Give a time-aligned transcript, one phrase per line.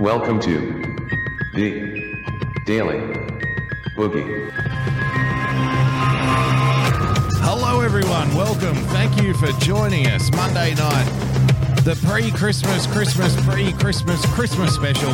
[0.00, 0.60] Welcome to
[1.54, 2.22] the
[2.64, 3.00] Daily
[3.96, 4.48] Boogie.
[7.42, 8.32] Hello, everyone.
[8.32, 8.76] Welcome.
[8.76, 11.04] Thank you for joining us Monday night,
[11.82, 15.10] the pre Christmas, Christmas, pre Christmas, Christmas special.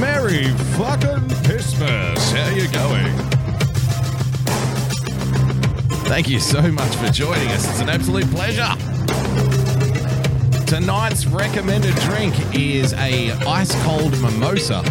[0.00, 2.32] Merry fucking Christmas.
[2.32, 3.14] How are you going?
[6.08, 7.70] Thank you so much for joining us.
[7.70, 8.87] It's an absolute pleasure.
[10.68, 14.82] Tonight's recommended drink is a ice cold mimosa,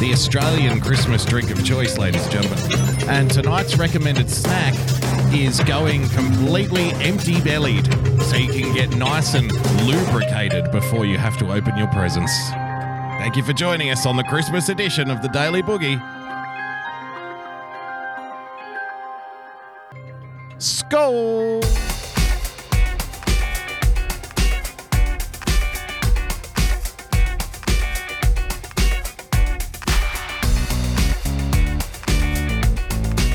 [0.00, 3.08] the Australian Christmas drink of choice, ladies and gentlemen.
[3.08, 4.74] And tonight's recommended snack
[5.32, 7.86] is going completely empty bellied
[8.24, 9.50] so you can get nice and
[9.86, 12.50] lubricated before you have to open your presents.
[12.50, 15.98] Thank you for joining us on the Christmas edition of the Daily Boogie.
[20.58, 21.62] Skull!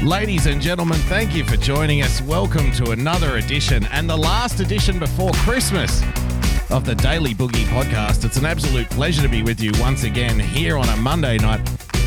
[0.03, 2.21] Ladies and gentlemen, thank you for joining us.
[2.21, 6.01] Welcome to another edition and the last edition before Christmas
[6.69, 8.25] of the Daily Boogie podcast.
[8.25, 11.61] It's an absolute pleasure to be with you once again here on a Monday night.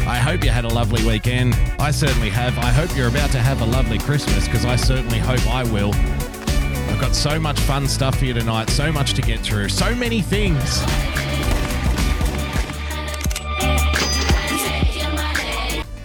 [0.06, 1.54] I hope you had a lovely weekend.
[1.78, 2.58] I certainly have.
[2.58, 5.94] I hope you're about to have a lovely Christmas because I certainly hope I will.
[5.94, 9.94] I've got so much fun stuff for you tonight, so much to get through, so
[9.94, 10.82] many things.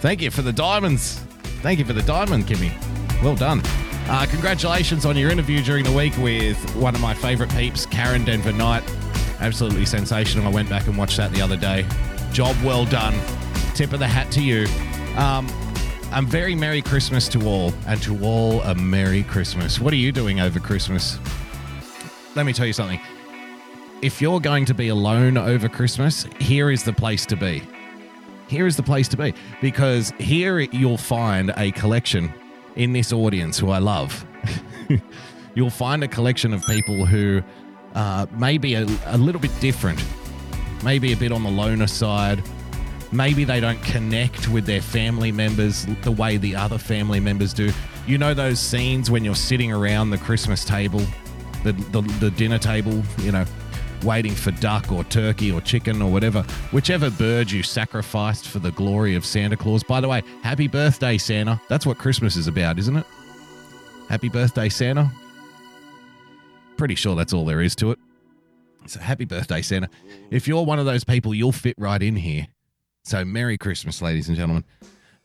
[0.00, 1.22] Thank you for the diamonds.
[1.62, 2.72] Thank you for the diamond, Kimmy.
[3.22, 3.62] Well done.
[4.08, 8.24] Uh, congratulations on your interview during the week with one of my favourite peeps, Karen
[8.24, 8.82] Denver Knight.
[9.38, 10.44] Absolutely sensational.
[10.44, 11.86] I went back and watched that the other day.
[12.32, 13.14] Job well done.
[13.76, 14.66] Tip of the hat to you.
[15.16, 15.46] Um,
[16.10, 19.78] I'm very Merry Christmas to all, and to all a Merry Christmas.
[19.78, 21.20] What are you doing over Christmas?
[22.34, 23.00] Let me tell you something.
[24.02, 27.62] If you're going to be alone over Christmas, here is the place to be
[28.52, 32.32] here is the place to be because here you'll find a collection
[32.76, 34.26] in this audience who I love.
[35.54, 37.42] you'll find a collection of people who
[37.94, 40.04] uh, may be a, a little bit different,
[40.84, 42.42] maybe a bit on the loner side.
[43.10, 47.70] Maybe they don't connect with their family members the way the other family members do.
[48.06, 51.00] You know those scenes when you're sitting around the Christmas table,
[51.64, 53.46] the, the, the dinner table, you know,
[54.02, 56.42] waiting for duck or turkey or chicken or whatever,
[56.72, 59.82] whichever bird you sacrificed for the glory of Santa Claus.
[59.82, 61.60] By the way, happy birthday, Santa.
[61.68, 63.06] That's what Christmas is about, isn't it?
[64.08, 65.10] Happy birthday, Santa.
[66.76, 67.98] Pretty sure that's all there is to it.
[68.86, 69.88] So happy birthday, Santa.
[70.30, 72.48] If you're one of those people, you'll fit right in here.
[73.04, 74.64] So Merry Christmas, ladies and gentlemen.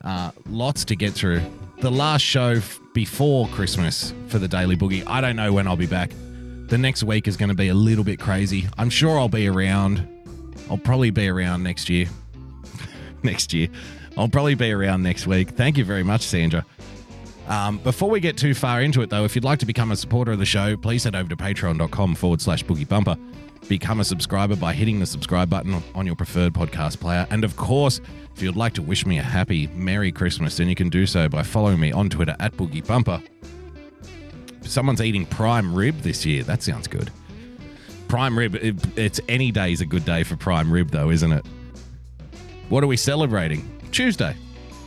[0.04, 1.42] Uh, lots to get through.
[1.80, 5.04] The last show f- before Christmas for the Daily Boogie.
[5.08, 6.12] I don't know when I'll be back.
[6.68, 8.68] The next week is going to be a little bit crazy.
[8.78, 10.06] I'm sure I'll be around.
[10.70, 12.08] I'll probably be around next year.
[13.24, 13.70] next year.
[14.18, 15.52] I'll probably be around next week.
[15.52, 16.66] Thank you very much, Sandra.
[17.48, 19.96] Um, before we get too far into it, though, if you'd like to become a
[19.96, 23.16] supporter of the show, please head over to patreon.com forward slash boogie bumper.
[23.70, 27.26] Become a subscriber by hitting the subscribe button on your preferred podcast player.
[27.30, 28.02] And of course,
[28.36, 31.30] if you'd like to wish me a happy, Merry Christmas, then you can do so
[31.30, 33.22] by following me on Twitter at Boogie Bumper.
[34.68, 36.44] Someone's eating prime rib this year.
[36.44, 37.12] That sounds good.
[38.08, 41.32] Prime rib, it, it's any day is a good day for prime rib, though, isn't
[41.32, 41.46] it?
[42.70, 43.70] What are we celebrating?
[43.92, 44.36] Tuesday.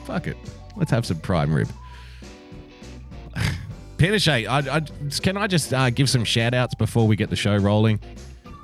[0.05, 0.37] Fuck it.
[0.77, 1.69] Let's have some prime rib.
[3.99, 4.81] Pinochet, I, I,
[5.21, 8.01] can I just uh, give some shout outs before we get the show rolling?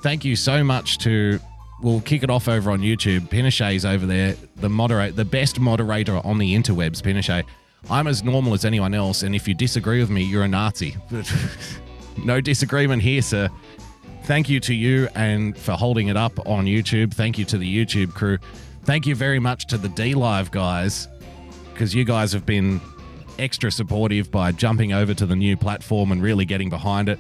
[0.03, 1.41] Thank you so much to.
[1.83, 3.29] We'll kick it off over on YouTube.
[3.29, 7.03] Pinochet's over there, the moderate, the best moderator on the interwebs.
[7.03, 7.45] Pinochet.
[7.89, 10.97] I'm as normal as anyone else, and if you disagree with me, you're a Nazi.
[12.25, 13.49] no disagreement here, sir.
[14.25, 17.15] Thank you to you and for holding it up on YouTube.
[17.15, 18.39] Thank you to the YouTube crew.
[18.85, 21.07] Thank you very much to the DLive guys,
[21.73, 22.81] because you guys have been
[23.39, 27.19] extra supportive by jumping over to the new platform and really getting behind it.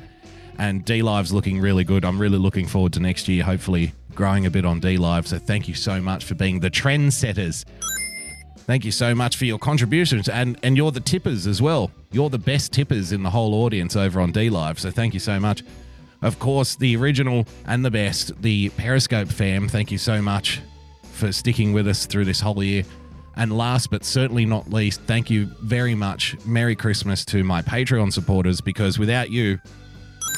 [0.59, 2.05] And DLive's looking really good.
[2.05, 5.27] I'm really looking forward to next year, hopefully growing a bit on DLive.
[5.27, 7.65] So thank you so much for being the trendsetters.
[8.67, 10.29] Thank you so much for your contributions.
[10.29, 11.91] And and you're the tippers as well.
[12.11, 14.81] You're the best tippers in the whole audience over on DLive.
[14.81, 15.63] So thank you so much.
[16.21, 20.61] Of course, the original and the best, the Periscope fam, thank you so much
[21.13, 22.83] for sticking with us through this whole year.
[23.37, 26.35] And last but certainly not least, thank you very much.
[26.45, 29.59] Merry Christmas to my Patreon supporters because without you,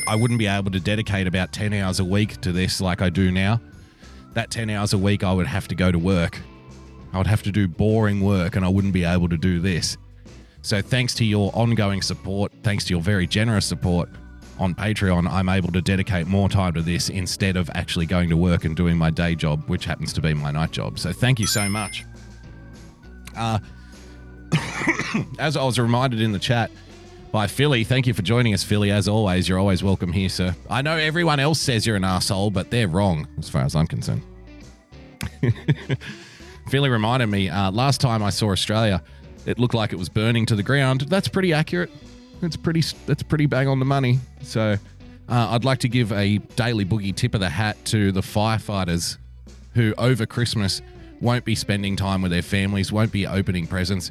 [0.08, 3.08] I wouldn't be able to dedicate about 10 hours a week to this like I
[3.08, 3.60] do now.
[4.34, 6.40] That 10 hours a week, I would have to go to work.
[7.12, 9.96] I would have to do boring work and I wouldn't be able to do this.
[10.62, 14.08] So, thanks to your ongoing support, thanks to your very generous support,
[14.58, 18.36] on Patreon, I'm able to dedicate more time to this instead of actually going to
[18.36, 20.98] work and doing my day job, which happens to be my night job.
[20.98, 22.04] So thank you so much.
[23.36, 23.58] Uh,
[25.38, 26.70] as I was reminded in the chat
[27.30, 28.90] by Philly, thank you for joining us, Philly.
[28.90, 30.56] As always, you're always welcome here, sir.
[30.68, 33.86] I know everyone else says you're an asshole, but they're wrong as far as I'm
[33.86, 34.22] concerned.
[36.68, 39.02] Philly reminded me uh, last time I saw Australia,
[39.46, 41.02] it looked like it was burning to the ground.
[41.02, 41.90] That's pretty accurate.
[42.40, 42.82] That's pretty.
[43.06, 44.18] That's pretty bang on the money.
[44.42, 44.76] So,
[45.28, 49.18] uh, I'd like to give a daily boogie tip of the hat to the firefighters
[49.74, 50.82] who over Christmas
[51.20, 54.10] won't be spending time with their families, won't be opening presents.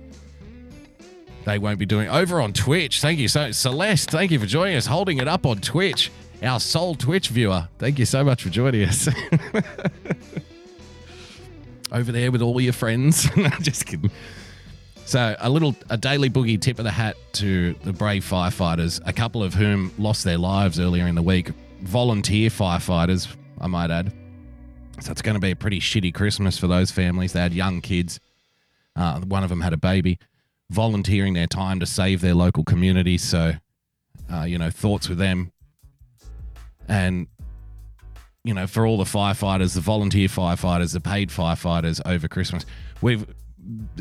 [1.45, 2.99] They won't be doing over on Twitch.
[2.99, 4.09] Thank you so Celeste.
[4.09, 6.11] Thank you for joining us, holding it up on Twitch.
[6.43, 7.69] Our sole Twitch viewer.
[7.79, 9.07] Thank you so much for joining us.
[11.91, 13.29] over there with all your friends.
[13.61, 14.11] Just kidding.
[15.05, 19.13] So a little a daily boogie tip of the hat to the brave firefighters, a
[19.13, 21.51] couple of whom lost their lives earlier in the week.
[21.81, 24.11] Volunteer firefighters, I might add.
[24.99, 27.33] So it's going to be a pretty shitty Christmas for those families.
[27.33, 28.19] They had young kids.
[28.95, 30.19] Uh, one of them had a baby,
[30.71, 33.17] volunteering their time to save their local community.
[33.17, 33.53] So,
[34.31, 35.51] uh, you know, thoughts with them.
[36.87, 37.27] And
[38.47, 42.65] you know, for all the firefighters, the volunteer firefighters, the paid firefighters over Christmas,
[43.01, 43.27] we've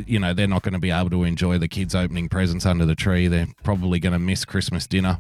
[0.06, 2.86] you know, they're not going to be able to enjoy the kids opening presents under
[2.86, 3.26] the tree.
[3.26, 5.18] They're probably going to miss Christmas dinner.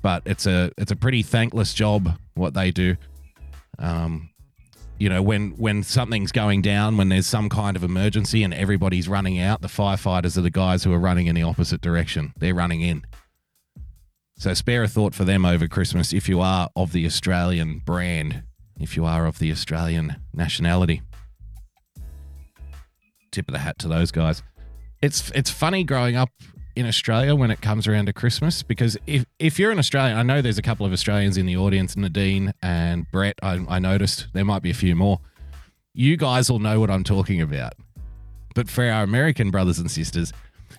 [0.00, 2.96] But it's a it's a pretty thankless job what they do.
[3.78, 4.30] Um,
[4.98, 9.08] you know, when when something's going down, when there's some kind of emergency and everybody's
[9.08, 12.32] running out, the firefighters are the guys who are running in the opposite direction.
[12.38, 13.04] They're running in.
[14.36, 18.42] So spare a thought for them over Christmas if you are of the Australian brand,
[18.78, 21.02] if you are of the Australian nationality
[23.34, 24.42] tip of the hat to those guys.
[25.02, 26.30] It's it's funny growing up
[26.76, 30.22] in Australia when it comes around to Christmas because if if you're an Australian, I
[30.22, 33.34] know there's a couple of Australians in the audience, Nadine and Brett.
[33.42, 35.20] I, I noticed there might be a few more.
[35.92, 37.74] You guys will know what I'm talking about.
[38.54, 40.32] But for our American brothers and sisters,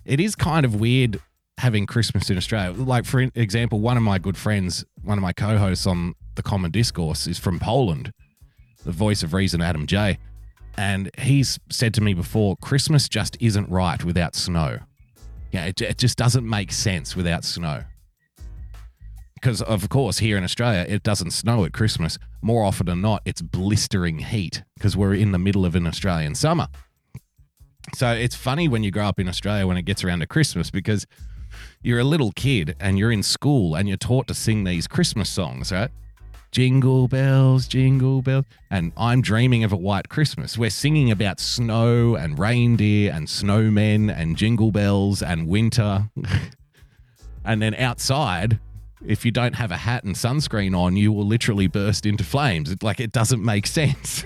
[0.05, 1.19] it is kind of weird
[1.57, 2.71] having Christmas in Australia.
[2.71, 6.71] Like for example, one of my good friends, one of my co-hosts on the Common
[6.71, 8.11] Discourse, is from Poland.
[8.83, 10.17] The voice of reason, Adam J.
[10.77, 14.79] And he's said to me before, Christmas just isn't right without snow.
[15.51, 17.83] Yeah, it, it just doesn't make sense without snow.
[19.35, 22.17] Because, of course, here in Australia, it doesn't snow at Christmas.
[22.41, 26.35] More often than not, it's blistering heat because we're in the middle of an Australian
[26.35, 26.67] summer.
[27.93, 30.71] So it's funny when you grow up in Australia when it gets around to Christmas
[30.71, 31.05] because
[31.85, 35.29] you're a little kid and you're in school and you're taught to sing these Christmas
[35.29, 35.91] songs, right?
[36.51, 38.45] Jingle bells, jingle bells.
[38.71, 40.57] And I'm dreaming of a white Christmas.
[40.57, 46.09] We're singing about snow and reindeer and snowmen and jingle bells and winter.
[47.45, 48.59] and then outside,
[49.05, 52.75] if you don't have a hat and sunscreen on, you will literally burst into flames.
[52.81, 54.23] Like it doesn't make sense.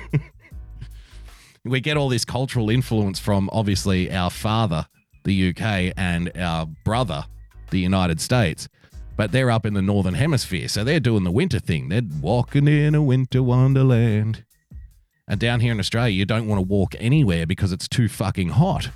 [1.65, 4.87] we get all this cultural influence from obviously our father,
[5.25, 7.25] the UK, and our brother,
[7.71, 8.67] the United States
[9.19, 11.89] but they're up in the northern hemisphere, so they're doing the winter thing.
[11.89, 14.45] They're walking in a winter wonderland.
[15.27, 18.47] And down here in Australia, you don't want to walk anywhere because it's too fucking
[18.47, 18.91] hot.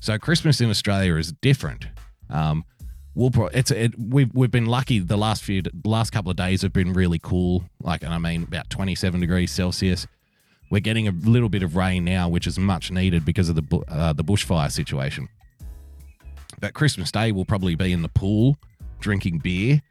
[0.00, 1.86] So Christmas in Australia is different.
[2.28, 2.66] Um,
[3.14, 4.98] we'll pro- it's it, we've we've been lucky.
[4.98, 7.64] The last few last couple of days have been really cool.
[7.80, 10.06] Like, and I mean, about twenty seven degrees Celsius.
[10.70, 13.78] We're getting a little bit of rain now, which is much needed because of the
[13.88, 15.30] uh, the bushfire situation.
[16.60, 18.58] But Christmas Day will probably be in the pool
[19.00, 19.82] drinking beer.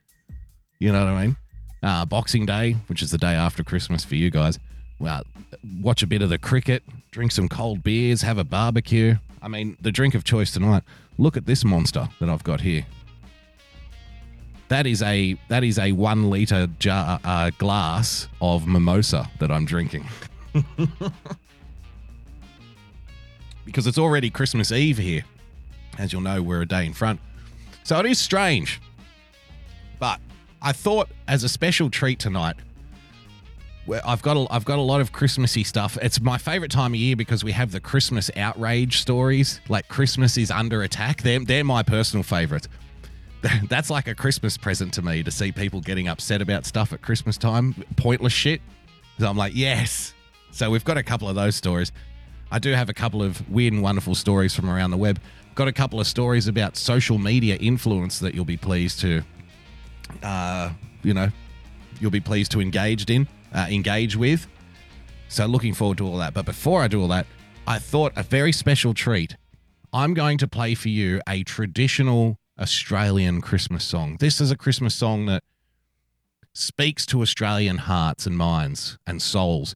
[0.80, 1.38] You know what I mean?
[1.82, 4.60] Uh, Boxing Day, which is the day after Christmas for you guys.
[5.00, 5.24] Well,
[5.82, 9.16] watch a bit of the cricket, drink some cold beers, have a barbecue.
[9.42, 10.84] I mean, the drink of choice tonight.
[11.18, 12.86] Look at this monster that I've got here.
[14.70, 19.64] That is a that is a one liter jar uh, glass of mimosa that I'm
[19.66, 20.06] drinking.
[23.66, 25.24] because it's already Christmas Eve here.
[25.98, 27.20] As you'll know, we're a day in front.
[27.84, 28.82] So it is strange
[30.00, 30.20] but
[30.62, 32.56] I thought as a special treat tonight,
[34.06, 35.98] I've got a, I've got a lot of Christmassy stuff.
[36.02, 39.62] It's my favorite time of year because we have the Christmas outrage stories.
[39.70, 41.22] Like Christmas is under attack.
[41.22, 42.68] They're they're my personal favorite.
[43.70, 47.02] That's like a Christmas present to me to see people getting upset about stuff at
[47.02, 48.62] Christmas time, pointless shit.
[49.20, 50.14] So I'm like, yes.
[50.52, 51.92] So we've got a couple of those stories.
[52.52, 55.20] I do have a couple of weird and wonderful stories from around the web.
[55.58, 59.24] Got a couple of stories about social media influence that you'll be pleased to
[60.22, 60.70] uh,
[61.02, 61.30] you know,
[62.00, 64.46] you'll be pleased to engaged in, uh, engage with.
[65.30, 66.36] So looking forward to all that.
[66.36, 67.26] But before I do all that,
[67.66, 69.36] I thought a very special treat.
[69.92, 74.18] I'm going to play for you a traditional Australian Christmas song.
[74.20, 75.44] This is a Christmas song that
[76.54, 79.76] speaks to Australian hearts and minds and souls.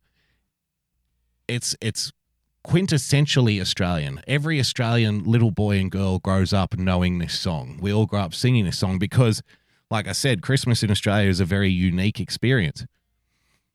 [1.47, 2.11] It's it's
[2.65, 4.21] quintessentially Australian.
[4.27, 7.79] Every Australian little boy and girl grows up knowing this song.
[7.81, 9.41] We all grow up singing this song because,
[9.89, 12.85] like I said, Christmas in Australia is a very unique experience.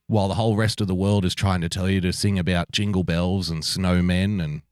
[0.07, 2.71] While the whole rest of the world is trying to tell you to sing about
[2.71, 4.63] jingle bells and snowmen and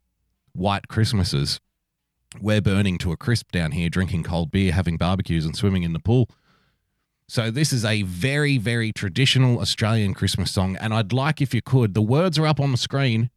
[0.52, 1.60] white Christmases,
[2.40, 5.92] we're burning to a crisp down here, drinking cold beer, having barbecues, and swimming in
[5.92, 6.28] the pool.
[7.26, 10.76] So, this is a very, very traditional Australian Christmas song.
[10.76, 13.30] And I'd like, if you could, the words are up on the screen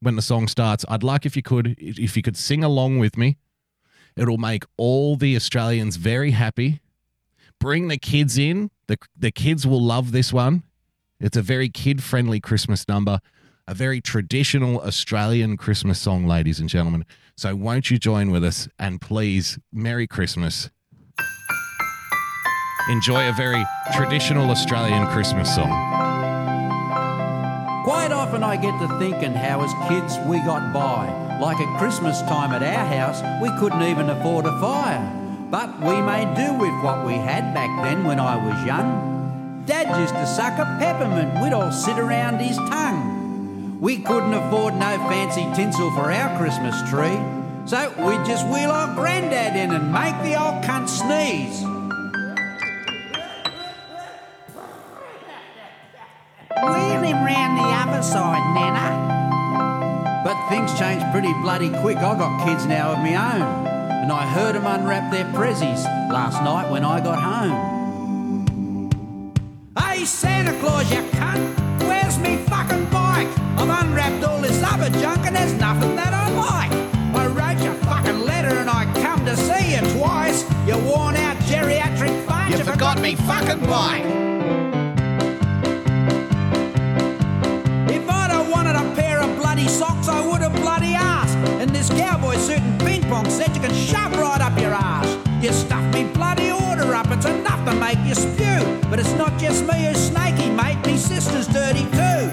[0.00, 0.84] when the song starts.
[0.88, 3.36] I'd like if you could if you could sing along with me.
[4.16, 6.80] It'll make all the Australians very happy.
[7.58, 8.70] Bring the kids in.
[8.86, 10.64] The the kids will love this one.
[11.20, 13.20] It's a very kid-friendly Christmas number,
[13.68, 17.04] a very traditional Australian Christmas song, ladies and gentlemen.
[17.36, 20.70] So won't you join with us and please Merry Christmas.
[22.88, 23.64] Enjoy a very
[23.94, 26.09] traditional Australian Christmas song.
[27.84, 31.08] Quite often I get to thinking how as kids we got by.
[31.40, 35.00] Like at Christmas time at our house, we couldn't even afford a fire.
[35.50, 39.62] But we made do with what we had back then when I was young.
[39.64, 43.78] Dad used to suck a peppermint, we'd all sit around his tongue.
[43.80, 47.18] We couldn't afford no fancy tinsel for our Christmas tree,
[47.64, 51.64] so we'd just wheel our granddad in and make the old cunt sneeze.
[57.10, 60.22] Him round the other side, Nana.
[60.24, 61.98] But things changed pretty bloody quick.
[61.98, 63.42] I got kids now of my own.
[64.02, 68.90] And I heard them unwrap their prezzies last night when I got home.
[69.78, 71.80] Hey, Santa Claus, you cunt!
[71.80, 73.28] Where's me fucking bike?
[73.58, 76.72] I've unwrapped all this other junk and there's nothing that I like.
[77.14, 80.44] I wrote you a fucking letter and I come to see you twice.
[80.66, 82.50] You worn out geriatric fart.
[82.50, 84.19] You forgot me fucking bike.
[93.28, 95.08] Set you can shove right up your ass.
[95.42, 98.60] You stuffed me bloody order up, it's enough to make you spew.
[98.88, 102.30] But it's not just me who's snaky, mate, me sister's dirty too.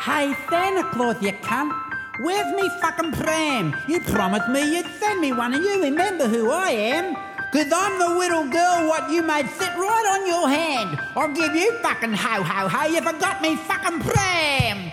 [0.00, 1.72] Hey, Santa Claus, you cunt.
[2.20, 3.74] Where's me fucking pram?
[3.88, 7.16] You promised me you'd send me one, and you remember who I am.
[7.52, 10.98] Cause I'm the little girl what you made sit right on your hand.
[11.16, 14.91] I'll give you fucking ho ho ho, you forgot me fucking pram.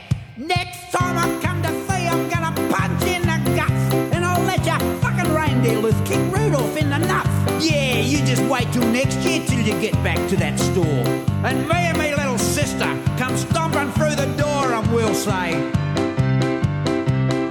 [7.61, 11.03] Yeah, you just wait till next year till you get back to that store.
[11.43, 12.87] And me and me little sister
[13.17, 15.51] come stomping through the door and we'll say,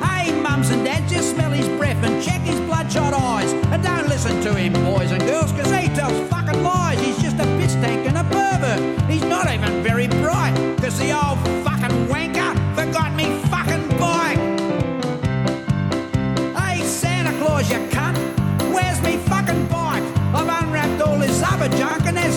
[0.01, 3.53] Hey, mums and dads, just smell his breath and check his bloodshot eyes.
[3.53, 6.99] And don't listen to him, boys and girls, cause he tells fucking lies.
[7.01, 9.11] He's just a piss tank and a pervert.
[9.11, 10.48] He's not even very bright,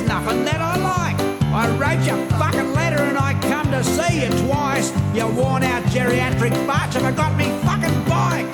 [0.08, 1.20] nothing that I like.
[1.54, 4.92] I wrote you fucking letter and I come to see you twice.
[5.14, 8.50] You worn out geriatric farts and I got me fucking bike.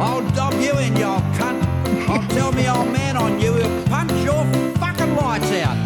[0.00, 1.62] I'll dob you in, you old cunt.
[2.08, 4.44] I'll tell me old man on you, he'll punch your
[4.76, 5.76] fucking lights out.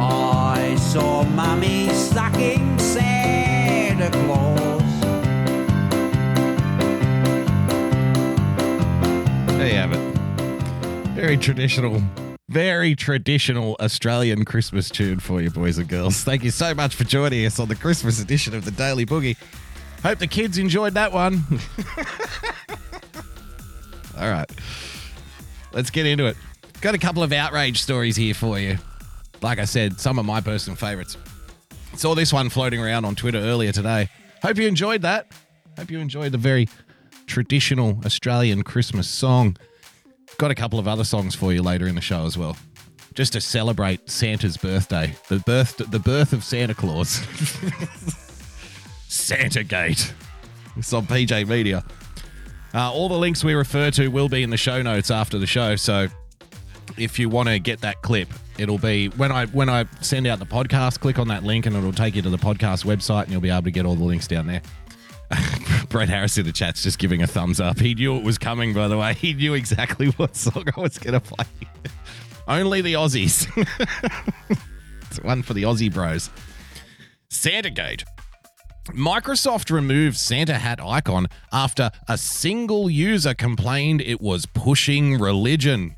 [0.00, 4.82] I saw mummy sucking Santa Claus.
[9.58, 10.07] There you have it.
[11.28, 12.02] Very traditional,
[12.48, 16.24] very traditional Australian Christmas tune for you, boys and girls.
[16.24, 19.36] Thank you so much for joining us on the Christmas edition of the Daily Boogie.
[20.02, 21.44] Hope the kids enjoyed that one.
[24.18, 24.50] All right.
[25.74, 26.38] Let's get into it.
[26.80, 28.78] Got a couple of outrage stories here for you.
[29.42, 31.18] Like I said, some of my personal favorites.
[31.94, 34.08] Saw this one floating around on Twitter earlier today.
[34.40, 35.30] Hope you enjoyed that.
[35.76, 36.70] Hope you enjoyed the very
[37.26, 39.58] traditional Australian Christmas song.
[40.36, 42.56] Got a couple of other songs for you later in the show as well.
[43.14, 47.08] Just to celebrate Santa's birthday, the birth, the birth of Santa Claus.
[49.08, 50.12] Santa Gate.
[50.76, 51.84] It's on PJ Media.
[52.74, 55.46] Uh, all the links we refer to will be in the show notes after the
[55.46, 55.74] show.
[55.74, 56.06] So
[56.96, 60.38] if you want to get that clip, it'll be when I when I send out
[60.38, 61.00] the podcast.
[61.00, 63.50] Click on that link, and it'll take you to the podcast website, and you'll be
[63.50, 64.62] able to get all the links down there.
[65.88, 67.78] Brett Harris in the chat's just giving a thumbs up.
[67.78, 69.14] He knew it was coming, by the way.
[69.14, 71.46] He knew exactly what song I was going to play.
[72.46, 73.46] Only the Aussies.
[75.10, 76.30] it's one for the Aussie bros.
[77.28, 78.04] Santa Gate.
[78.88, 85.94] Microsoft removed Santa hat icon after a single user complained it was pushing religion.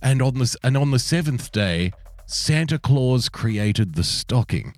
[0.00, 1.92] and on the and on the seventh day,
[2.26, 4.74] Santa Claus created the stocking,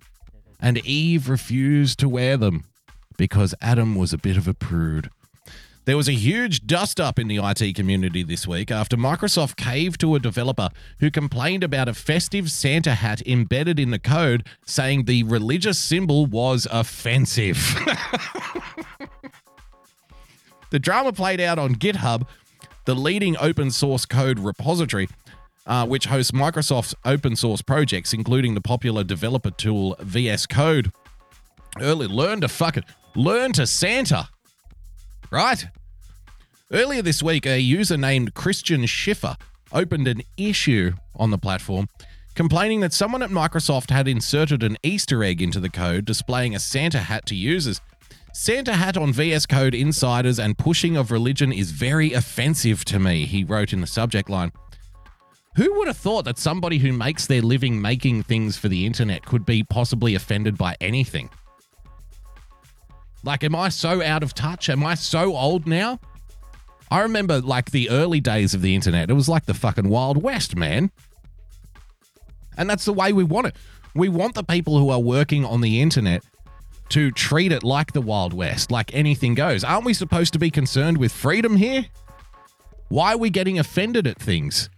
[0.61, 2.65] and Eve refused to wear them
[3.17, 5.11] because Adam was a bit of a prude.
[5.87, 10.01] There was a huge dust up in the IT community this week after Microsoft caved
[10.03, 10.69] to a developer
[11.01, 16.27] who complained about a festive Santa hat embedded in the code, saying the religious symbol
[16.27, 17.57] was offensive.
[20.71, 22.27] the drama played out on GitHub,
[22.85, 25.09] the leading open source code repository,
[25.67, 30.93] uh, which hosts Microsoft's open source projects, including the popular developer tool VS Code.
[31.81, 32.85] Early, learn to fuck it.
[33.15, 34.29] Learn to Santa.
[35.31, 35.67] Right?
[36.73, 39.37] Earlier this week, a user named Christian Schiffer
[39.73, 41.89] opened an issue on the platform
[42.35, 46.59] complaining that someone at Microsoft had inserted an Easter egg into the code displaying a
[46.59, 47.81] Santa hat to users.
[48.33, 53.27] Santa hat on VS Code insiders and pushing of religion is very offensive to me,
[53.27, 54.53] he wrote in the subject line.
[55.57, 59.25] Who would have thought that somebody who makes their living making things for the internet
[59.27, 61.29] could be possibly offended by anything?
[63.25, 64.71] Like, am I so out of touch?
[64.71, 65.99] Am I so old now?
[66.91, 69.11] I remember like the early days of the internet.
[69.11, 70.91] It was like the fucking Wild West, man.
[72.57, 73.57] And that's the way we want it.
[73.95, 76.25] We want the people who are working on the internet
[76.91, 79.63] to treat it like the Wild West, like anything goes.
[79.63, 81.87] Aren't we supposed to be concerned with freedom here?
[82.89, 84.69] Why are we getting offended at things?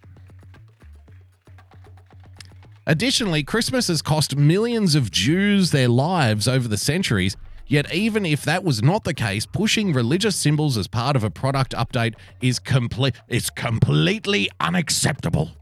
[2.86, 7.36] Additionally, Christmas has cost millions of Jews their lives over the centuries.
[7.66, 11.30] Yet, even if that was not the case, pushing religious symbols as part of a
[11.30, 13.14] product update is complete.
[13.28, 15.52] It's completely unacceptable.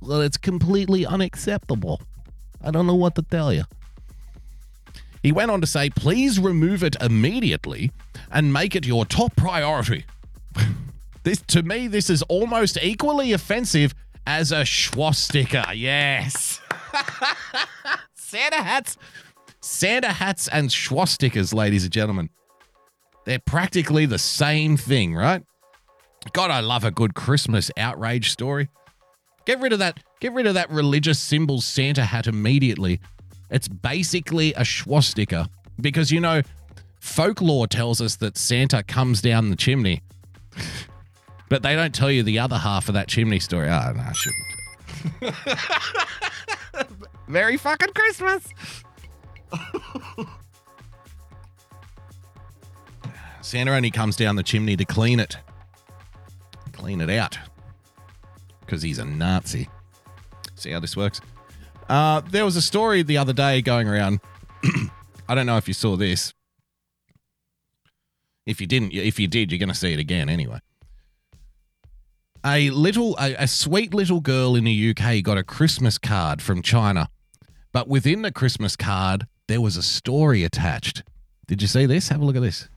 [0.00, 2.00] Well, it's completely unacceptable.
[2.62, 3.64] I don't know what to tell you.
[5.22, 7.90] He went on to say, please remove it immediately
[8.30, 10.04] and make it your top priority.
[11.22, 13.94] this to me, this is almost equally offensive
[14.28, 15.72] as a swastika.
[15.74, 16.60] Yes.
[18.14, 18.98] Santa hats.
[19.62, 22.28] Santa hats and swastikas, ladies and gentlemen.
[23.24, 25.42] They're practically the same thing, right?
[26.34, 28.68] God, I love a good Christmas outrage story.
[29.46, 29.98] Get rid of that.
[30.20, 33.00] Get rid of that religious symbol Santa hat immediately.
[33.50, 35.48] It's basically a swastika
[35.80, 36.42] because you know
[37.00, 40.02] folklore tells us that Santa comes down the chimney,
[41.48, 43.68] but they don't tell you the other half of that chimney story.
[43.70, 44.44] Ah, oh, no, I shouldn't.
[47.28, 48.48] Merry fucking Christmas.
[53.40, 55.38] Santa only comes down the chimney to clean it,
[56.72, 57.38] clean it out,
[58.60, 59.68] because he's a Nazi.
[60.54, 61.20] See how this works?
[61.88, 64.20] Uh, there was a story the other day going around.
[65.28, 66.34] I don't know if you saw this.
[68.44, 70.60] If you didn't, if you did, you're going to see it again anyway.
[72.44, 76.62] A little, a, a sweet little girl in the UK got a Christmas card from
[76.62, 77.08] China,
[77.72, 81.02] but within the Christmas card there was a story attached.
[81.46, 82.10] Did you see this?
[82.10, 82.68] Have a look at this.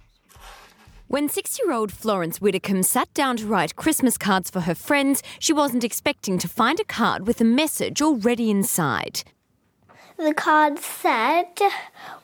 [1.08, 5.22] When six year old Florence Widdicombe sat down to write Christmas cards for her friends,
[5.40, 9.24] she wasn't expecting to find a card with a message already inside.
[10.18, 11.54] The card said,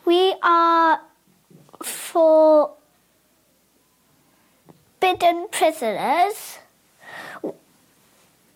[0.04, 1.02] We are
[1.82, 2.72] for
[5.00, 6.58] bidden prisoners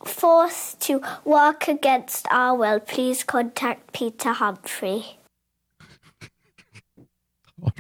[0.04, 2.80] forced to work against our will.
[2.80, 5.18] Please contact Peter Humphrey.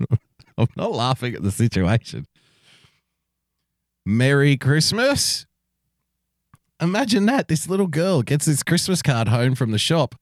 [0.58, 2.26] I'm not laughing at the situation.
[4.04, 5.46] Merry Christmas.
[6.80, 7.48] Imagine that.
[7.48, 10.16] This little girl gets this Christmas card home from the shop,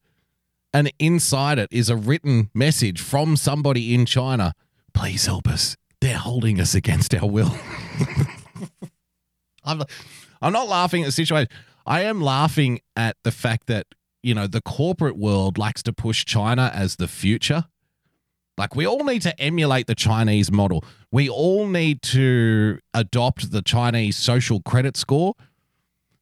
[0.74, 4.52] and inside it is a written message from somebody in China.
[4.92, 5.76] Please help us.
[6.00, 7.54] They're holding us against our will.
[9.64, 9.82] I'm,
[10.42, 11.48] I'm not laughing at the situation.
[11.90, 13.86] I am laughing at the fact that,
[14.22, 17.66] you know, the corporate world likes to push China as the future
[18.60, 20.84] like, we all need to emulate the Chinese model.
[21.10, 25.32] We all need to adopt the Chinese social credit score.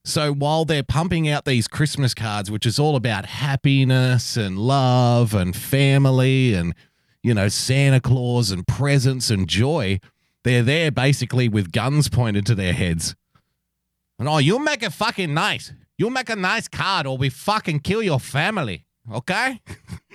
[0.05, 5.35] So while they're pumping out these Christmas cards, which is all about happiness and love
[5.35, 6.77] and family and,
[7.25, 9.99] you know, Santa Claus and presents and joy,
[10.45, 13.17] they're there basically with guns pointed to their heads.
[14.19, 15.73] And oh, you'll make it fucking nice.
[15.97, 18.87] You'll make a nice card or we fucking kill your family.
[19.13, 19.61] Okay?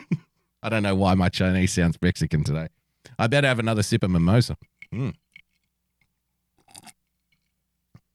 [0.63, 2.67] I don't know why my Chinese sounds Mexican today.
[3.17, 4.57] I better have another sip of mimosa.
[4.93, 5.13] Mm.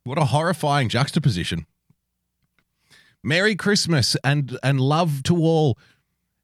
[0.05, 1.67] What a horrifying juxtaposition.
[3.23, 5.77] Merry Christmas and and love to all.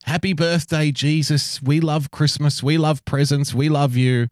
[0.05, 1.63] Happy birthday, Jesus.
[1.63, 2.63] We love Christmas.
[2.63, 3.55] We love presents.
[3.55, 4.29] We love you.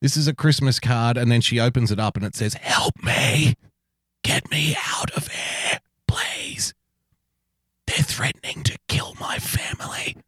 [0.00, 1.16] This is a Christmas card.
[1.16, 3.54] And then she opens it up and it says, Help me.
[4.28, 6.74] Get me out of here, please.
[7.86, 10.18] They're threatening to kill my family.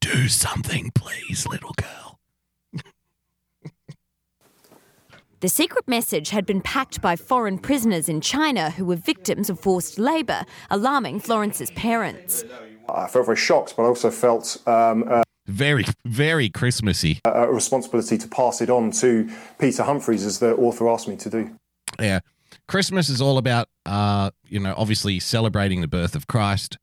[0.00, 2.18] Do something, please, little girl.
[5.38, 9.60] The secret message had been packed by foreign prisoners in China who were victims of
[9.60, 12.42] forced labour, alarming Florence's parents.
[12.88, 17.20] I felt very shocked, but I also felt um, a, Very, very Christmassy.
[17.24, 21.30] a responsibility to pass it on to Peter Humphreys, as the author asked me to
[21.30, 21.56] do.
[22.00, 22.18] Yeah.
[22.68, 26.76] Christmas is all about, uh, you know, obviously celebrating the birth of Christ,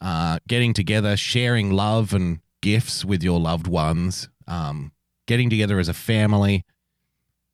[0.00, 4.92] uh, getting together, sharing love and gifts with your loved ones, um,
[5.26, 6.64] getting together as a family,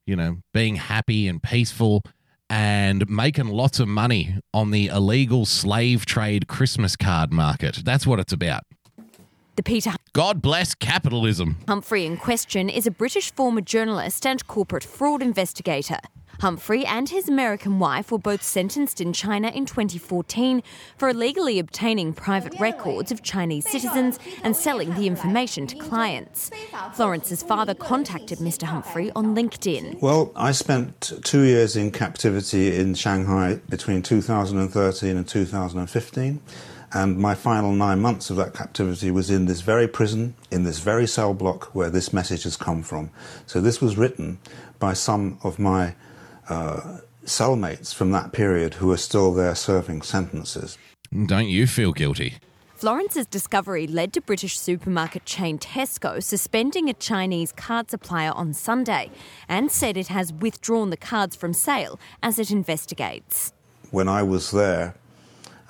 [0.07, 2.05] you know, being happy and peaceful,
[2.49, 7.81] and making lots of money on the illegal slave trade Christmas card market.
[7.85, 8.63] That's what it's about.
[9.57, 11.57] The Peter God bless capitalism.
[11.69, 15.99] Humphrey in question is a British former journalist and corporate fraud investigator.
[16.40, 20.62] Humphrey and his American wife were both sentenced in China in 2014
[20.97, 26.51] for illegally obtaining private records of Chinese citizens and selling the information to clients.
[26.95, 28.64] Florence's father contacted Mr.
[28.64, 30.01] Humphrey on LinkedIn.
[30.01, 36.40] Well, I spent two years in captivity in Shanghai between 2013 and 2015.
[36.95, 40.79] And my final nine months of that captivity was in this very prison, in this
[40.79, 43.11] very cell block where this message has come from.
[43.47, 44.39] So this was written
[44.79, 45.97] by some of my
[46.49, 50.79] uh, cellmates from that period who are still there serving sentences.
[51.27, 52.35] Don't you feel guilty?
[52.77, 59.11] Florence's discovery led to British supermarket chain Tesco suspending a Chinese card supplier on Sunday
[59.49, 63.53] and said it has withdrawn the cards from sale as it investigates.
[63.91, 64.95] When I was there,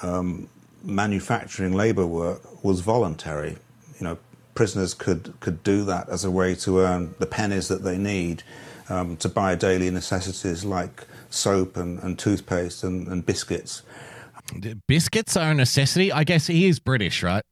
[0.02, 0.48] um,
[0.84, 3.56] manufacturing labour work was voluntary.
[3.98, 4.18] You know,
[4.54, 8.42] prisoners could, could do that as a way to earn the pennies that they need
[8.88, 13.82] um, to buy daily necessities like soap and, and toothpaste and, and biscuits.
[14.86, 16.12] Biscuits are a necessity.
[16.12, 17.42] I guess he is British, right?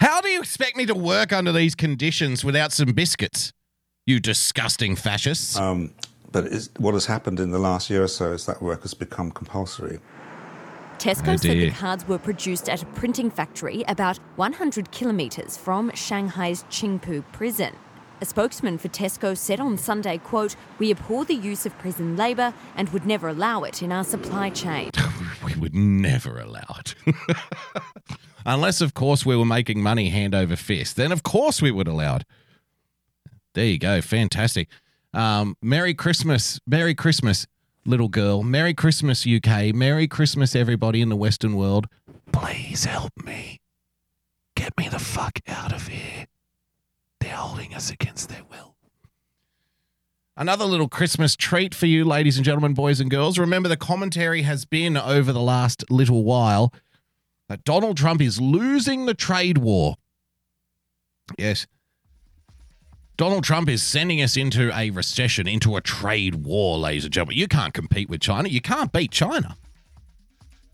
[0.00, 3.52] How do you expect me to work under these conditions without some biscuits?
[4.06, 5.56] You disgusting fascists.
[5.56, 5.92] Um,
[6.30, 9.30] but what has happened in the last year or so is that work has become
[9.30, 9.98] compulsory.
[10.98, 15.90] Tesco Oh, said the cards were produced at a printing factory about 100 kilometres from
[15.94, 17.74] Shanghai's Qingpu prison.
[18.20, 22.52] A spokesman for Tesco said on Sunday, quote, We abhor the use of prison labour
[22.76, 24.90] and would never allow it in our supply chain.
[25.44, 26.96] we would never allow it.
[28.46, 30.96] Unless, of course, we were making money hand over fist.
[30.96, 32.24] Then, of course, we would allow it.
[33.54, 34.00] There you go.
[34.00, 34.68] Fantastic.
[35.14, 36.58] Um, Merry Christmas.
[36.66, 37.46] Merry Christmas,
[37.88, 38.42] little girl.
[38.42, 39.74] Merry Christmas, UK.
[39.74, 41.86] Merry Christmas, everybody in the Western world.
[42.32, 43.60] Please help me.
[44.54, 46.26] Get me the fuck out of here.
[47.20, 48.76] They're holding us against their will.
[50.36, 53.38] Another little Christmas treat for you, ladies and gentlemen, boys and girls.
[53.38, 56.72] Remember, the commentary has been over the last little while
[57.48, 59.96] that Donald Trump is losing the trade war.
[61.38, 61.66] Yes.
[63.18, 67.36] Donald Trump is sending us into a recession, into a trade war, ladies and gentlemen.
[67.36, 68.48] You can't compete with China.
[68.48, 69.56] You can't beat China.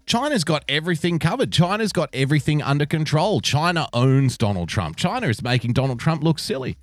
[0.05, 1.51] China's got everything covered.
[1.51, 3.41] China's got everything under control.
[3.41, 4.97] China owns Donald Trump.
[4.97, 6.77] China is making Donald Trump look silly.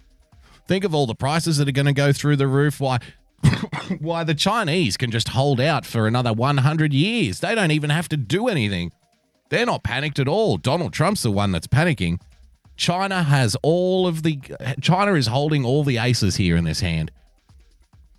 [0.68, 2.80] Think of all the prices that are going to go through the roof.
[2.80, 2.98] Why,
[4.00, 7.40] why the Chinese can just hold out for another 100 years.
[7.40, 8.94] They don't even have to do anything.
[9.50, 10.58] They're not panicked at all.
[10.58, 12.20] Donald Trump's the one that's panicking.
[12.82, 14.40] China has all of the.
[14.82, 17.12] China is holding all the aces here in this hand.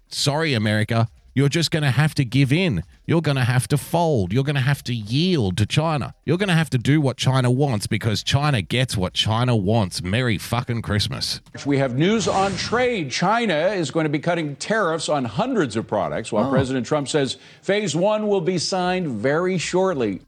[0.07, 1.09] Sorry, America.
[1.35, 2.85] You're just going to have to give in.
[3.05, 4.33] You're going to have to fold.
[4.33, 6.15] You're going to have to yield to China.
[6.25, 10.01] You're going to have to do what China wants because China gets what China wants.
[10.01, 11.41] Merry fucking Christmas.
[11.67, 13.11] We have news on trade.
[13.11, 16.51] China is going to be cutting tariffs on hundreds of products, while oh.
[16.51, 20.21] President Trump says phase one will be signed very shortly.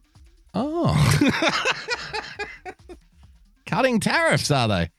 [0.55, 0.90] Oh.
[3.66, 4.90] cutting tariffs, are they?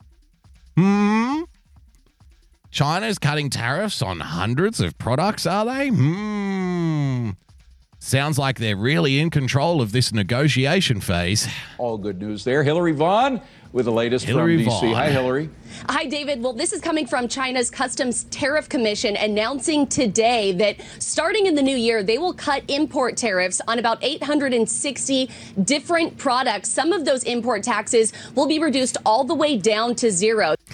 [0.77, 1.43] Hmm.
[2.71, 5.89] China's cutting tariffs on hundreds of products, are they?
[5.89, 7.29] Hmm.
[7.99, 11.47] Sounds like they're really in control of this negotiation phase.
[11.77, 12.63] All good news there.
[12.63, 13.41] Hillary Vaughn
[13.75, 14.79] with the latest Hillary from DC.
[14.79, 14.93] Vaughn.
[14.93, 15.49] Hi, Hillary.
[15.89, 16.41] Hi, David.
[16.41, 21.61] Well, this is coming from China's Customs Tariff Commission announcing today that starting in the
[21.61, 25.29] new year, they will cut import tariffs on about 860
[25.61, 26.69] different products.
[26.69, 30.55] Some of those import taxes will be reduced all the way down to zero.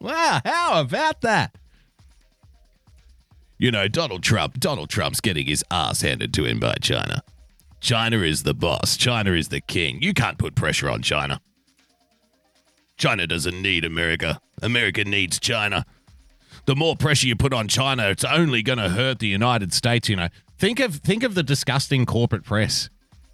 [0.00, 1.56] Wow, how about that?
[3.56, 7.22] You know, Donald Trump, Donald Trump's getting his ass handed to him by China.
[7.84, 8.96] China is the boss.
[8.96, 10.00] China is the king.
[10.00, 11.38] You can't put pressure on China.
[12.96, 14.40] China doesn't need America.
[14.62, 15.84] America needs China.
[16.64, 20.08] The more pressure you put on China, it's only going to hurt the United States,
[20.08, 20.28] you know.
[20.58, 22.88] Think of think of the disgusting corporate press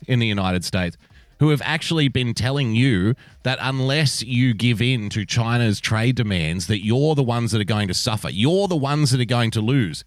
[0.09, 0.97] in the United States
[1.39, 6.67] who have actually been telling you that unless you give in to China's trade demands
[6.67, 8.29] that you're the ones that are going to suffer.
[8.31, 10.05] You're the ones that are going to lose.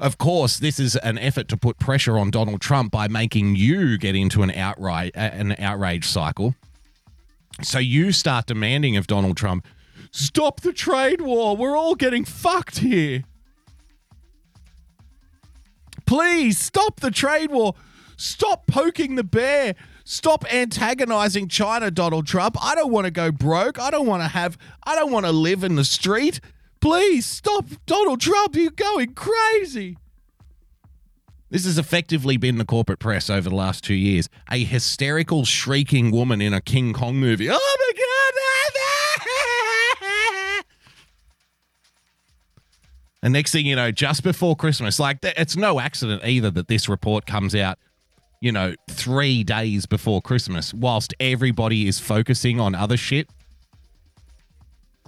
[0.00, 3.96] Of course, this is an effort to put pressure on Donald Trump by making you
[3.96, 6.54] get into an outright an outrage cycle.
[7.62, 9.66] So you start demanding of Donald Trump,
[10.10, 11.56] stop the trade war.
[11.56, 13.22] We're all getting fucked here.
[16.06, 17.74] Please stop the trade war.
[18.16, 19.74] Stop poking the bear.
[20.04, 22.56] Stop antagonizing China, Donald Trump.
[22.62, 23.80] I don't want to go broke.
[23.80, 26.40] I don't want to have, I don't want to live in the street.
[26.84, 28.54] Please stop, Donald Trump.
[28.54, 29.96] You're going crazy.
[31.48, 34.28] This has effectively been the corporate press over the last two years.
[34.50, 37.48] A hysterical, shrieking woman in a King Kong movie.
[37.48, 38.04] Oh my God.
[43.22, 46.86] And next thing you know, just before Christmas, like it's no accident either that this
[46.86, 47.78] report comes out,
[48.42, 53.30] you know, three days before Christmas, whilst everybody is focusing on other shit.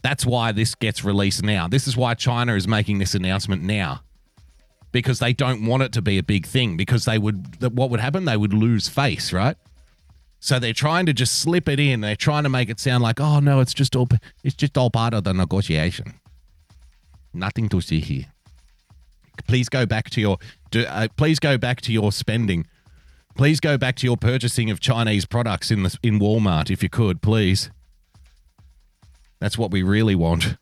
[0.06, 1.66] That's why this gets released now.
[1.66, 4.02] This is why China is making this announcement now.
[4.92, 6.76] Because they don't want it to be a big thing.
[6.76, 8.24] Because they would, what would happen?
[8.24, 9.56] They would lose face, right?
[10.38, 12.02] So they're trying to just slip it in.
[12.02, 14.06] They're trying to make it sound like, oh no, it's just all,
[14.44, 16.14] it's just all part of the negotiation.
[17.34, 18.26] Nothing to see here.
[19.48, 20.38] Please go back to your.
[20.72, 22.68] Uh, please go back to your spending.
[23.34, 26.88] Please go back to your purchasing of Chinese products in the in Walmart if you
[26.88, 27.70] could, please.
[29.38, 30.56] That's what we really want.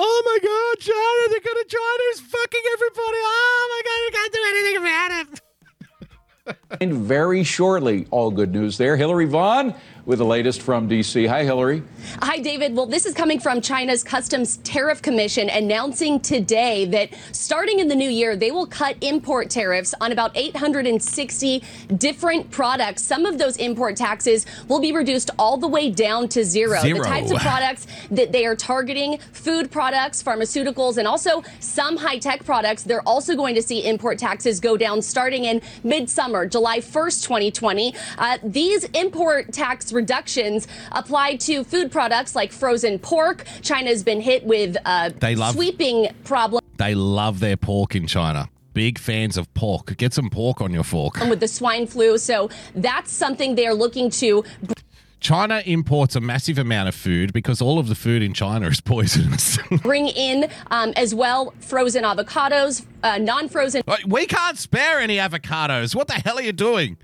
[0.00, 1.28] Oh my God, China!
[1.30, 3.18] They're gonna China's fucking everybody.
[3.20, 5.40] Oh my God, we can't do anything about it.
[6.80, 8.96] and very shortly, all good news there.
[8.96, 9.74] Hillary Vaughn
[10.08, 11.26] with the latest from D.C.
[11.26, 11.82] Hi, Hillary.
[12.22, 12.74] Hi, David.
[12.74, 17.94] Well, this is coming from China's Customs Tariff Commission announcing today that starting in the
[17.94, 21.62] new year, they will cut import tariffs on about 860
[21.98, 23.02] different products.
[23.02, 26.80] Some of those import taxes will be reduced all the way down to zero.
[26.80, 27.00] Zero.
[27.00, 32.18] The types of products that they are targeting food products, pharmaceuticals, and also some high
[32.18, 32.82] tech products.
[32.82, 37.94] They're also going to see import taxes go down starting in midsummer, July 1st, 2020.
[38.16, 43.44] Uh, these import tax reductions apply to food products like frozen pork.
[43.62, 48.06] China has been hit with a They love- sweeping problem They love their pork in
[48.06, 48.48] China.
[48.74, 49.96] Big fans of pork.
[49.96, 51.20] Get some pork on your fork.
[51.20, 52.16] And with the swine flu.
[52.18, 54.44] So that's something they are looking to
[55.20, 58.80] China imports a massive amount of food because all of the food in China is
[58.92, 59.58] poisonous.
[59.82, 63.82] bring in um, as well frozen avocados, uh, non frozen.
[64.06, 65.92] we can't spare any avocados.
[65.96, 66.98] What the hell are you doing?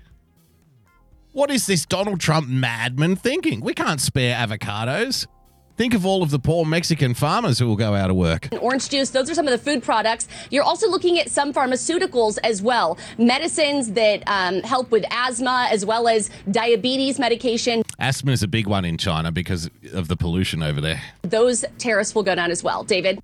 [1.35, 3.59] What is this Donald Trump madman thinking?
[3.59, 5.27] We can't spare avocados.
[5.75, 8.47] Think of all of the poor Mexican farmers who will go out of work.
[8.61, 10.29] Orange juice, those are some of the food products.
[10.49, 12.97] You're also looking at some pharmaceuticals as well.
[13.17, 17.83] Medicines that um, help with asthma as well as diabetes medication.
[17.99, 21.01] Asthma is a big one in China because of the pollution over there.
[21.23, 22.85] Those tariffs will go down as well.
[22.85, 23.19] David.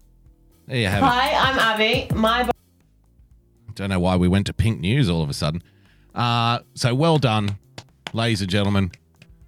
[0.68, 1.06] There you have it.
[1.06, 2.14] Hi, I'm Abby.
[2.14, 2.50] My
[3.76, 5.64] Don't know why we went to pink news all of a sudden.
[6.14, 7.58] Uh, so well done,
[8.14, 8.92] ladies and gentlemen.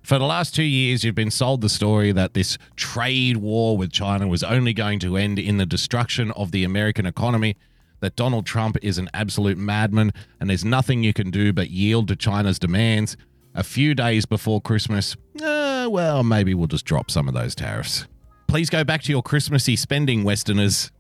[0.04, 3.91] For the last two years, you've been sold the story that this trade war with
[3.91, 7.56] China was only going to end in the destruction of the American economy,
[8.02, 12.10] that Donald Trump is an absolute madman, and there's nothing you can do but yield
[12.10, 13.15] to China's demands.
[13.56, 18.06] A few days before Christmas, uh, well, maybe we'll just drop some of those tariffs.
[18.47, 20.91] Please go back to your Christmassy spending, Westerners.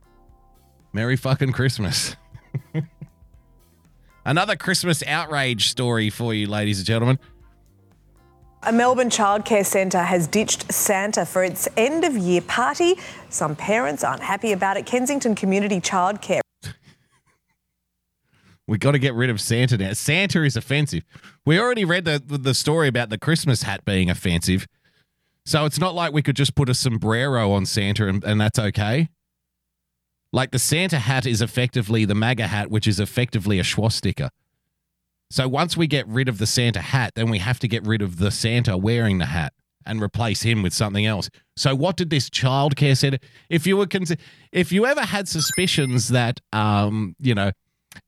[0.93, 2.15] Merry fucking Christmas.
[4.25, 7.19] Another Christmas outrage story for you, ladies and gentlemen.
[8.65, 12.95] A Melbourne childcare centre has ditched Santa for its end of year party.
[13.29, 14.85] Some parents aren't happy about it.
[14.85, 16.39] Kensington Community Childcare.
[18.65, 19.91] We got to get rid of Santa now.
[19.91, 21.03] Santa is offensive.
[21.45, 24.65] We already read the the story about the Christmas hat being offensive.
[25.45, 28.57] So it's not like we could just put a sombrero on Santa and, and that's
[28.57, 29.09] okay.
[30.31, 34.31] Like the Santa hat is effectively the MAGA hat, which is effectively a swastika.
[35.33, 38.03] So once we get rid of the Santa hat, then we have to get rid
[38.03, 39.51] of the Santa wearing the hat
[39.83, 41.31] and replace him with something else.
[41.57, 43.17] So what did this childcare center?
[43.49, 44.15] If you were cons-
[44.51, 47.51] if you ever had suspicions that um, you know,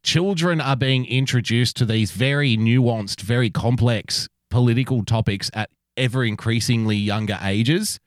[0.04, 6.96] children are being introduced to these very nuanced, very complex political topics at ever increasingly
[6.96, 8.00] younger ages,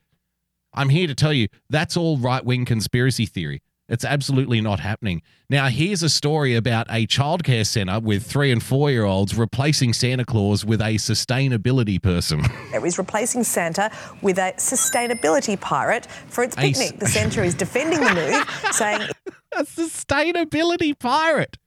[0.73, 3.61] I'm here to tell you that's all right wing conspiracy theory.
[3.89, 5.23] It's absolutely not happening.
[5.49, 9.93] Now, here's a story about a childcare center with three and four year olds replacing
[9.93, 12.43] Santa Claus with a sustainability person.
[12.71, 16.99] It is replacing Santa with a sustainability pirate for its A picnic.
[16.99, 19.09] The centre is defending the move, saying
[19.57, 21.57] a sustainability pirate.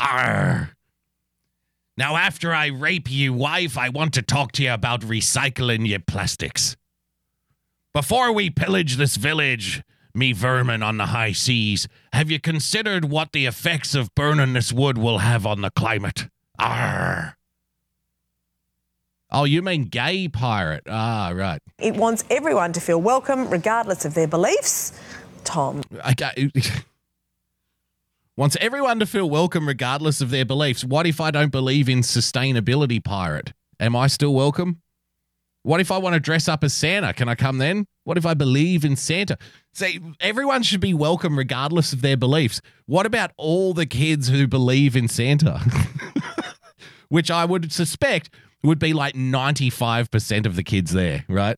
[0.00, 0.70] Arr.
[1.96, 6.00] Now, after I rape you, wife, I want to talk to you about recycling your
[6.00, 6.76] plastics.
[7.96, 9.82] Before we pillage this village,
[10.14, 14.70] me vermin on the high seas, have you considered what the effects of burning this
[14.70, 16.28] wood will have on the climate?
[16.58, 17.38] Arr.
[19.30, 20.82] Oh, you mean gay pirate?
[20.86, 21.62] Ah, right.
[21.78, 24.92] it wants everyone to feel welcome, regardless of their beliefs.
[25.44, 25.80] Tom.
[26.10, 26.50] Okay.
[28.36, 30.84] Wants everyone to feel welcome regardless of their beliefs.
[30.84, 33.54] What if I don't believe in sustainability pirate?
[33.80, 34.82] Am I still welcome?
[35.66, 37.12] What if I want to dress up as Santa?
[37.12, 37.88] Can I come then?
[38.04, 39.36] What if I believe in Santa?
[39.74, 42.60] See, everyone should be welcome regardless of their beliefs.
[42.86, 45.60] What about all the kids who believe in Santa?
[47.08, 48.30] Which I would suspect
[48.62, 51.56] would be like 95% of the kids there, right?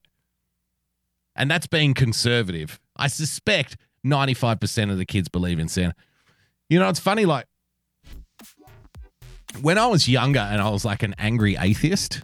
[1.37, 2.81] And that's being conservative.
[2.97, 5.95] I suspect 95% of the kids believe in Santa.
[6.71, 7.45] You know, it's funny, like,
[9.61, 12.23] when I was younger and I was like an angry atheist,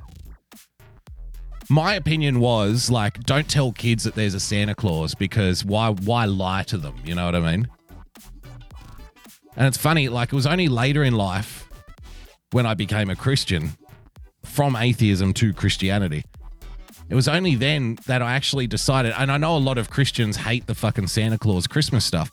[1.69, 6.25] my opinion was like, don't tell kids that there's a Santa Claus because why why
[6.25, 6.95] lie to them?
[7.05, 7.69] You know what I mean?
[9.57, 11.69] And it's funny, like it was only later in life
[12.51, 13.71] when I became a Christian
[14.45, 16.25] from atheism to Christianity.
[17.09, 20.37] It was only then that I actually decided, and I know a lot of Christians
[20.37, 22.31] hate the fucking Santa Claus Christmas stuff,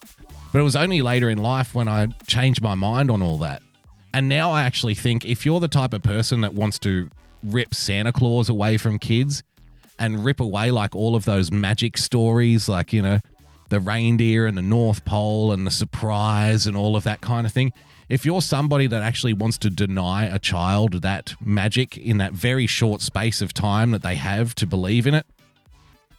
[0.52, 3.62] but it was only later in life when I changed my mind on all that.
[4.14, 7.08] And now I actually think if you're the type of person that wants to
[7.42, 9.42] rip Santa Claus away from kids
[9.98, 13.20] and rip away like all of those magic stories, like, you know,
[13.68, 17.52] the reindeer and the North Pole and the surprise and all of that kind of
[17.52, 17.72] thing.
[18.08, 22.66] If you're somebody that actually wants to deny a child that magic in that very
[22.66, 25.24] short space of time that they have to believe in it,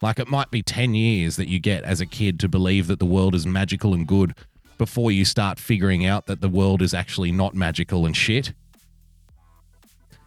[0.02, 3.00] like it might be 10 years that you get as a kid to believe that
[3.00, 4.34] the world is magical and good
[4.78, 8.54] before you start figuring out that the world is actually not magical and shit.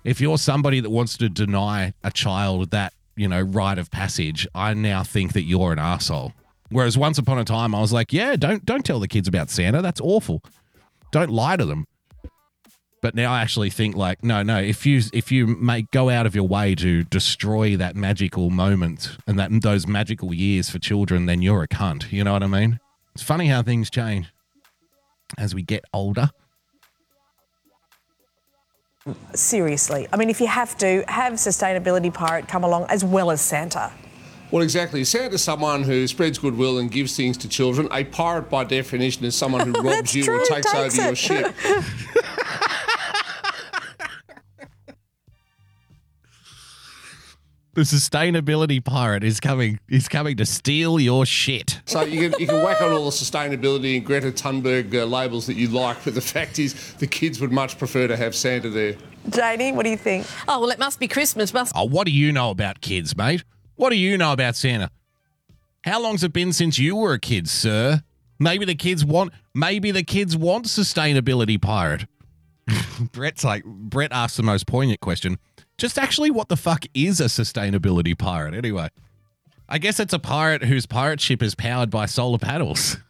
[0.07, 4.47] If you're somebody that wants to deny a child that, you know, rite of passage,
[4.55, 6.33] I now think that you're an asshole.
[6.71, 9.51] Whereas once upon a time I was like, yeah, don't don't tell the kids about
[9.51, 9.83] Santa.
[9.83, 10.43] That's awful.
[11.11, 11.87] Don't lie to them.
[13.03, 14.59] But now I actually think like, no, no.
[14.59, 19.17] If you if you make go out of your way to destroy that magical moment
[19.27, 22.13] and that those magical years for children, then you're a cunt.
[22.13, 22.79] You know what I mean?
[23.17, 24.33] It's funny how things change
[25.37, 26.31] as we get older.
[29.35, 30.09] Seriously.
[30.13, 33.93] I mean, if you have to, have Sustainability Pirate come along as well as Santa.
[34.51, 35.05] Well, exactly.
[35.05, 37.89] Santa's someone who spreads goodwill and gives things to children.
[37.93, 41.17] A pirate, by definition, is someone who robs you true, or takes takes over your
[41.17, 41.55] ship.
[47.77, 49.79] The sustainability pirate is coming.
[49.87, 51.83] Is coming to steal your shit.
[51.85, 55.45] So you can, you can whack on all the sustainability and Greta Thunberg uh, labels
[55.45, 58.71] that you like, but the fact is the kids would much prefer to have Santa
[58.71, 58.97] there.
[59.29, 60.27] Janie, what do you think?
[60.49, 63.45] Oh, well, it must be Christmas, must Oh, what do you know about kids, mate?
[63.75, 64.89] What do you know about Santa?
[65.85, 68.01] How long's it been since you were a kid, sir?
[68.39, 69.35] Maybe the kids want.
[69.55, 72.07] Maybe the kids want sustainability pirate.
[73.13, 75.39] Brett's like Brett asked the most poignant question.
[75.79, 78.55] Just actually, what the fuck is a sustainability pirate?
[78.55, 78.89] Anyway,
[79.69, 82.97] I guess it's a pirate whose pirate ship is powered by solar panels.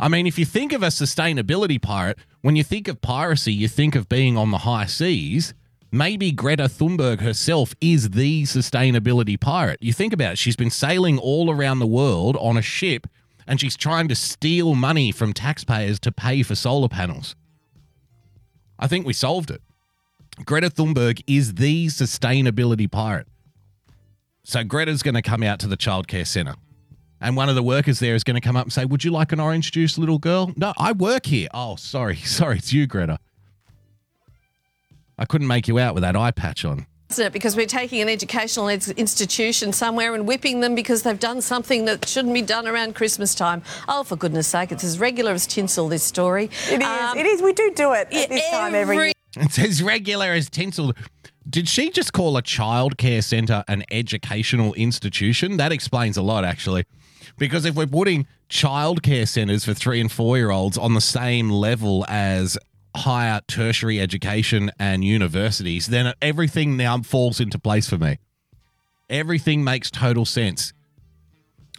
[0.00, 3.68] I mean, if you think of a sustainability pirate, when you think of piracy, you
[3.68, 5.54] think of being on the high seas.
[5.90, 9.82] Maybe Greta Thunberg herself is the sustainability pirate.
[9.82, 13.06] You think about it, she's been sailing all around the world on a ship
[13.46, 17.34] and she's trying to steal money from taxpayers to pay for solar panels.
[18.78, 19.62] I think we solved it.
[20.44, 23.26] Greta Thunberg is the sustainability pirate.
[24.44, 26.54] So Greta's going to come out to the childcare center.
[27.20, 29.10] And one of the workers there is going to come up and say, Would you
[29.10, 30.52] like an orange juice, little girl?
[30.56, 31.48] No, I work here.
[31.52, 32.16] Oh, sorry.
[32.24, 33.18] Sorry, it's you, Greta.
[35.18, 36.86] I couldn't make you out with that eye patch on.
[37.10, 37.32] isn't it?
[37.32, 41.86] Because we're taking an educational ins- institution somewhere and whipping them because they've done something
[41.86, 43.62] that shouldn't be done around Christmas time.
[43.88, 46.44] Oh, for goodness sake, it's as regular as tinsel, this story.
[46.70, 46.86] It is.
[46.86, 47.42] Um, it is.
[47.42, 49.12] We do do it at this time every year.
[49.36, 50.92] It's as regular as tinsel.
[51.48, 55.56] Did she just call a childcare center an educational institution?
[55.56, 56.84] That explains a lot, actually.
[57.36, 61.50] Because if we're putting childcare centers for three and four year olds on the same
[61.50, 62.58] level as
[62.96, 68.18] higher tertiary education and universities, then everything now falls into place for me.
[69.08, 70.72] Everything makes total sense.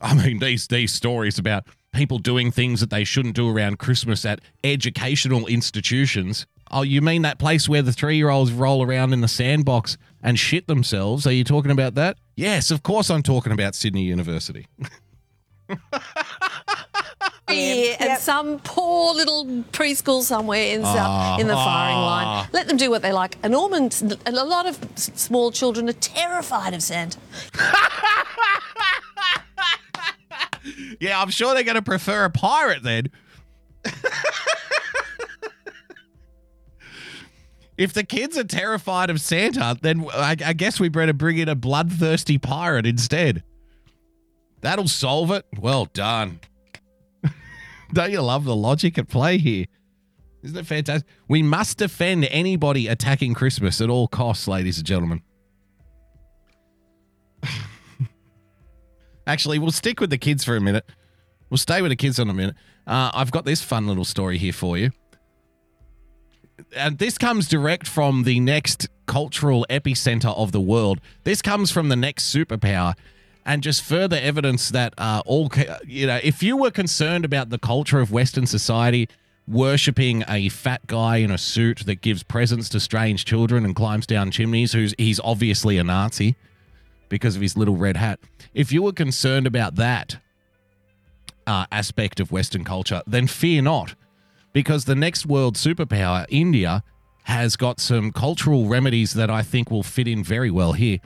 [0.01, 4.25] I mean, these these stories about people doing things that they shouldn't do around Christmas
[4.25, 6.45] at educational institutions.
[6.71, 9.97] Oh, you mean that place where the three year olds roll around in the sandbox
[10.21, 11.25] and shit themselves?
[11.25, 12.17] Are you talking about that?
[12.35, 14.67] Yes, of course I'm talking about Sydney University.
[17.51, 22.25] Yeah, and some poor little preschool somewhere ends up in the firing line.
[22.27, 22.49] Ah.
[22.53, 23.37] Let them do what they like.
[23.41, 27.17] And Ormond, and a lot of small children are terrified of Santa.
[30.99, 33.09] Yeah, I'm sure they're going to prefer a pirate then.
[37.79, 41.47] if the kids are terrified of Santa, then I, I guess we better bring in
[41.47, 43.41] a bloodthirsty pirate instead.
[44.59, 45.45] That'll solve it.
[45.57, 46.41] Well done.
[47.93, 49.65] Don't you love the logic at play here?
[50.43, 51.07] Isn't it fantastic?
[51.29, 55.21] We must defend anybody attacking Christmas at all costs, ladies and gentlemen.
[59.25, 60.85] Actually, we'll stick with the kids for a minute.
[61.49, 62.55] We'll stay with the kids on a minute.
[62.85, 64.91] Uh, I've got this fun little story here for you.
[66.75, 70.99] And this comes direct from the next cultural epicenter of the world.
[71.23, 72.95] This comes from the next superpower.
[73.45, 75.49] And just further evidence that uh, all,
[75.85, 79.09] you know, if you were concerned about the culture of Western society,
[79.47, 84.05] worshipping a fat guy in a suit that gives presents to strange children and climbs
[84.05, 86.35] down chimneys, who's he's obviously a Nazi
[87.09, 88.19] because of his little red hat.
[88.53, 90.17] If you were concerned about that
[91.47, 93.95] uh, aspect of Western culture, then fear not,
[94.53, 96.83] because the next world superpower, India,
[97.23, 100.99] has got some cultural remedies that I think will fit in very well here.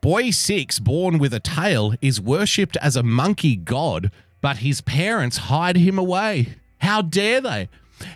[0.00, 5.36] Boy six, born with a tail, is worshipped as a monkey god, but his parents
[5.36, 6.56] hide him away.
[6.78, 7.68] How dare they?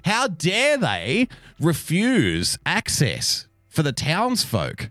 [0.05, 1.29] How dare they
[1.61, 4.91] refuse access for the townsfolk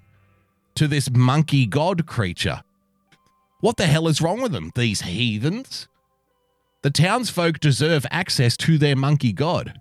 [0.75, 2.61] to this monkey god creature?
[3.59, 5.87] What the hell is wrong with them, these heathens?
[6.81, 9.79] The townsfolk deserve access to their monkey god.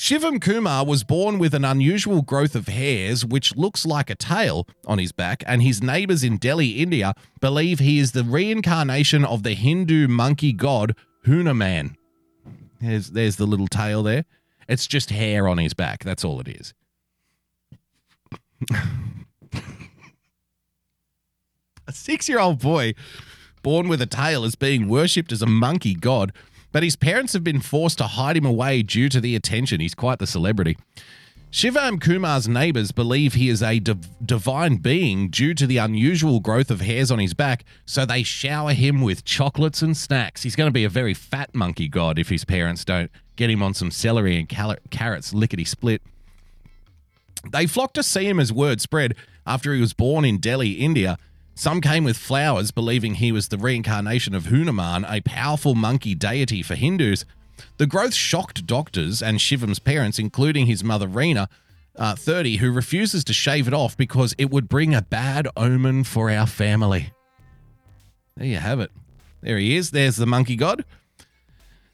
[0.00, 4.64] Shivam Kumar was born with an unusual growth of hairs which looks like a tail
[4.86, 9.42] on his back, and his neighbors in Delhi, India, believe he is the reincarnation of
[9.42, 10.94] the Hindu monkey god
[11.26, 11.96] Hanuman.
[12.80, 14.24] There's, there's the little tail there.
[14.68, 16.04] It's just hair on his back.
[16.04, 16.74] That's all it is.
[21.88, 22.94] a six year old boy
[23.64, 26.32] born with a tail is being worshipped as a monkey god,
[26.72, 29.80] but his parents have been forced to hide him away due to the attention.
[29.80, 30.76] He's quite the celebrity.
[31.50, 36.70] Shivam Kumar's neighbors believe he is a div- divine being due to the unusual growth
[36.70, 40.42] of hairs on his back, so they shower him with chocolates and snacks.
[40.42, 43.62] He's going to be a very fat monkey god if his parents don't get him
[43.62, 46.02] on some celery and cal- carrots lickety split.
[47.50, 49.14] They flocked to see him as word spread
[49.46, 51.16] after he was born in Delhi, India.
[51.58, 56.62] Some came with flowers, believing he was the reincarnation of Hanuman, a powerful monkey deity
[56.62, 57.24] for Hindus.
[57.78, 61.48] The growth shocked doctors and Shivam's parents, including his mother Reena,
[61.96, 66.04] uh, 30, who refuses to shave it off because it would bring a bad omen
[66.04, 67.10] for our family.
[68.36, 68.92] There you have it.
[69.40, 69.90] There he is.
[69.90, 70.84] There's the monkey god.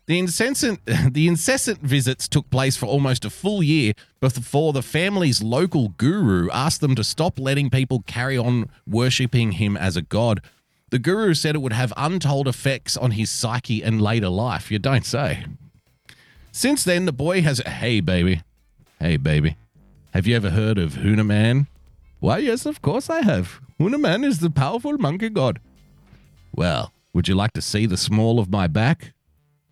[0.06, 0.80] The incessant,
[1.12, 6.50] the incessant visits took place for almost a full year before the family's local guru
[6.50, 10.42] asked them to stop letting people carry on worshipping him as a god.
[10.90, 14.70] The guru said it would have untold effects on his psyche and later life.
[14.70, 15.44] You don't say.
[16.52, 17.58] Since then, the boy has.
[17.58, 18.42] Hey, baby.
[19.00, 19.56] Hey, baby.
[20.12, 21.66] Have you ever heard of Hanuman?
[22.20, 23.60] Why, yes, of course I have.
[23.80, 25.58] Hanuman is the powerful monkey god.
[26.54, 29.13] Well, would you like to see the small of my back?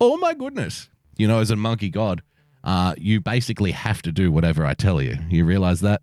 [0.05, 0.89] Oh my goodness.
[1.15, 2.23] You know, as a monkey god,
[2.61, 5.17] uh, you basically have to do whatever I tell you.
[5.29, 6.01] You realize that?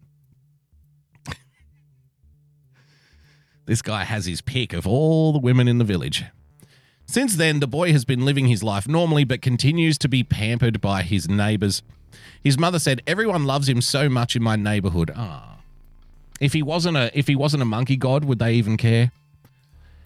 [3.66, 6.24] this guy has his pick of all the women in the village.
[7.04, 10.80] Since then, the boy has been living his life normally but continues to be pampered
[10.80, 11.82] by his neighbors.
[12.42, 15.58] His mother said, "Everyone loves him so much in my neighborhood." Ah.
[16.40, 19.12] If he wasn't a if he wasn't a monkey god, would they even care?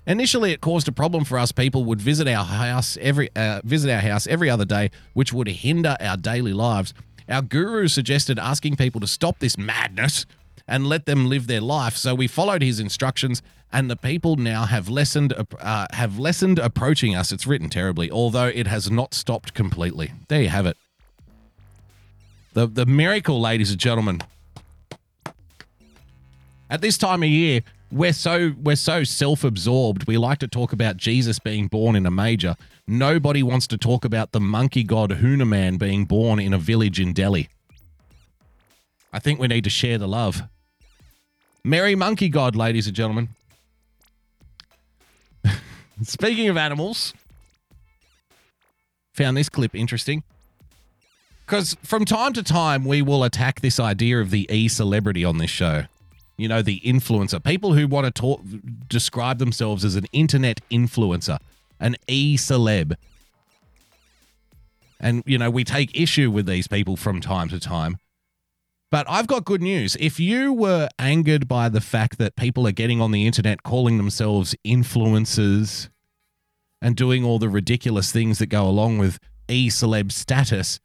[0.07, 1.51] Initially, it caused a problem for us.
[1.51, 5.49] People would visit our house every uh, visit our house every other day, which would
[5.49, 6.93] hinder our daily lives.
[7.29, 10.27] Our guru suggested asking people to stop this madness
[10.69, 11.97] and let them live their life.
[11.97, 13.43] So we followed his instructions,
[13.73, 17.33] and the people now have lessened uh, have lessened approaching us.
[17.33, 20.13] It's written terribly, although it has not stopped completely.
[20.29, 20.77] There you have it.
[22.53, 24.21] The the miracle, ladies and gentlemen.
[26.71, 27.61] At this time of year,
[27.95, 30.07] we're so we're so self-absorbed.
[30.09, 32.57] We like to talk about Jesus being born in a major.
[32.89, 37.13] Nobody wants to talk about the monkey god Hanuman being born in a village in
[37.13, 37.49] Delhi.
[39.13, 40.43] I think we need to share the love.
[41.63, 43.29] Merry monkey god, ladies and gentlemen.
[46.03, 47.15] Speaking of animals,
[49.13, 50.25] found this clip interesting.
[51.47, 55.39] Because from time to time, we will attack this idea of the e celebrity on
[55.39, 55.85] this show.
[56.37, 57.43] You know, the influencer.
[57.43, 58.43] People who want to talk,
[58.89, 61.39] describe themselves as an internet influencer,
[61.79, 62.95] an e celeb.
[64.99, 67.99] And, you know, we take issue with these people from time to time.
[68.91, 69.97] But I've got good news.
[69.99, 73.97] If you were angered by the fact that people are getting on the internet calling
[73.97, 75.89] themselves influencers
[76.81, 79.19] and doing all the ridiculous things that go along with
[79.49, 80.79] e celeb status,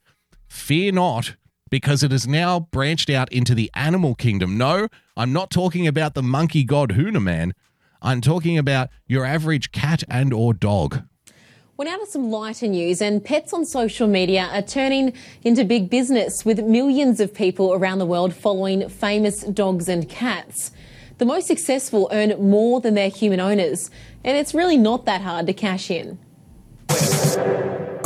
[0.47, 1.35] fear not,
[1.69, 4.57] because it has now branched out into the animal kingdom.
[4.57, 7.53] No, I'm not talking about the monkey god Hanuman.
[8.01, 11.03] I'm talking about your average cat and or dog.
[11.79, 15.13] We're now to some lighter news, and pets on social media are turning
[15.43, 20.71] into big business with millions of people around the world following famous dogs and cats.
[21.19, 23.89] The most successful earn more than their human owners,
[24.25, 26.19] and it's really not that hard to cash in.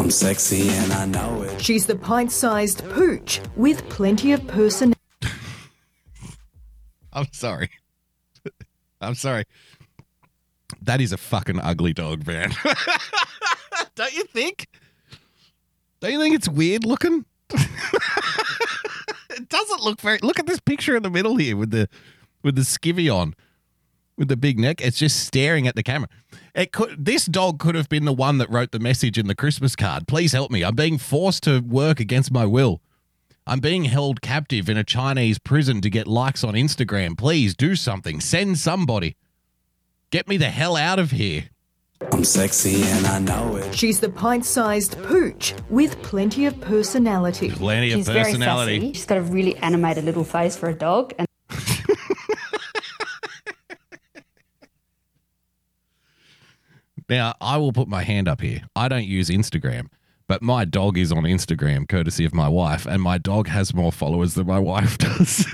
[0.03, 1.61] I'm sexy and I know it.
[1.61, 4.99] She's the pint sized pooch with plenty of personality.
[7.13, 7.69] I'm sorry.
[9.01, 9.45] I'm sorry.
[10.81, 12.51] That is a fucking ugly dog, man.
[13.95, 14.67] Don't you think?
[16.01, 17.23] Don't you think it's weird looking?
[17.53, 20.19] it doesn't look very.
[20.21, 21.87] Look at this picture in the middle here with the
[22.43, 23.35] with the skivvy on,
[24.17, 24.81] with the big neck.
[24.81, 26.09] It's just staring at the camera.
[26.55, 27.05] It could.
[27.05, 30.07] This dog could have been the one that wrote the message in the Christmas card.
[30.07, 30.63] Please help me.
[30.63, 32.81] I'm being forced to work against my will.
[33.45, 37.17] I'm being held captive in a Chinese prison to get likes on Instagram.
[37.17, 38.21] Please do something.
[38.21, 39.17] Send somebody.
[40.11, 41.49] Get me the hell out of here.
[42.11, 43.75] I'm sexy and I know it.
[43.75, 47.49] She's the pint sized pooch with plenty of personality.
[47.49, 48.93] Plenty of She's very sassy.
[48.93, 51.27] She's got a really animated little face for a dog, and
[57.13, 58.63] Now, I will put my hand up here.
[58.75, 59.89] I don't use Instagram,
[60.27, 63.91] but my dog is on Instagram, courtesy of my wife, and my dog has more
[63.91, 65.45] followers than my wife does.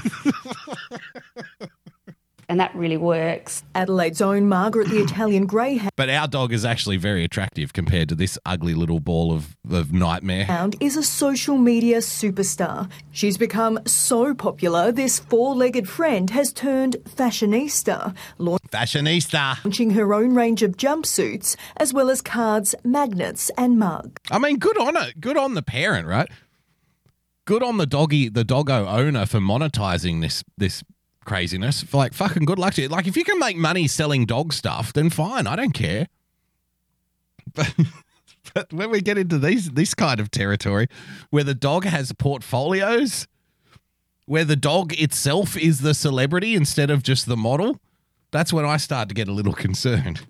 [2.49, 3.63] And that really works.
[3.75, 8.15] Adelaide's own Margaret the Italian Greyhound but our dog is actually very attractive compared to
[8.15, 10.45] this ugly little ball of, of nightmare.
[10.79, 12.89] is a social media superstar.
[13.11, 18.15] She's become so popular, this four legged friend has turned fashionista,
[18.71, 19.63] Fashionista.
[19.65, 24.21] launching her own range of jumpsuits, as well as cards, magnets, and mugs.
[24.31, 25.19] I mean, good on it.
[25.19, 26.29] Good on the parent, right?
[27.45, 30.81] Good on the doggy, the doggo owner for monetizing this this
[31.29, 31.93] craziness.
[31.93, 32.87] Like fucking good luck to you.
[32.87, 35.45] Like if you can make money selling dog stuff, then fine.
[35.47, 36.07] I don't care.
[37.55, 37.73] But
[38.53, 40.87] but when we get into these this kind of territory
[41.31, 43.27] where the dog has portfolios,
[44.25, 47.79] where the dog itself is the celebrity instead of just the model,
[48.31, 50.21] that's when I start to get a little concerned.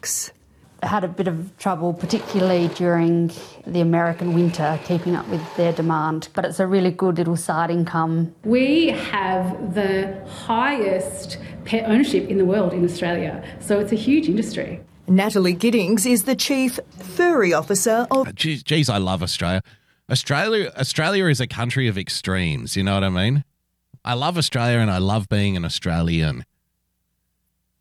[0.84, 3.32] Had a bit of trouble, particularly during
[3.68, 6.30] the American winter, keeping up with their demand.
[6.34, 8.34] But it's a really good little side income.
[8.44, 14.28] We have the highest pet ownership in the world in Australia, so it's a huge
[14.28, 14.82] industry.
[15.08, 18.28] Natalie Giddings is the chief furry officer of.
[18.28, 19.64] Uh, geez, geez, I love Australia.
[20.10, 23.44] Australia Australia is a country of extremes, you know what I mean?
[24.06, 26.46] I love Australia and I love being an Australian.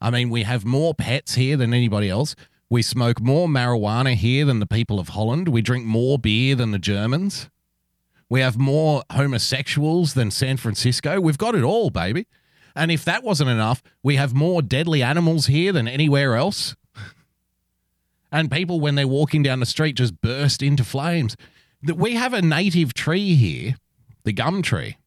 [0.00, 2.34] I mean, we have more pets here than anybody else.
[2.70, 5.48] We smoke more marijuana here than the people of Holland.
[5.48, 7.48] We drink more beer than the Germans.
[8.28, 11.18] We have more homosexuals than San Francisco.
[11.18, 12.26] We've got it all, baby.
[12.76, 16.76] And if that wasn't enough, we have more deadly animals here than anywhere else.
[18.30, 21.34] And people, when they're walking down the street, just burst into flames.
[21.82, 23.76] We have a native tree here,
[24.24, 24.98] the gum tree.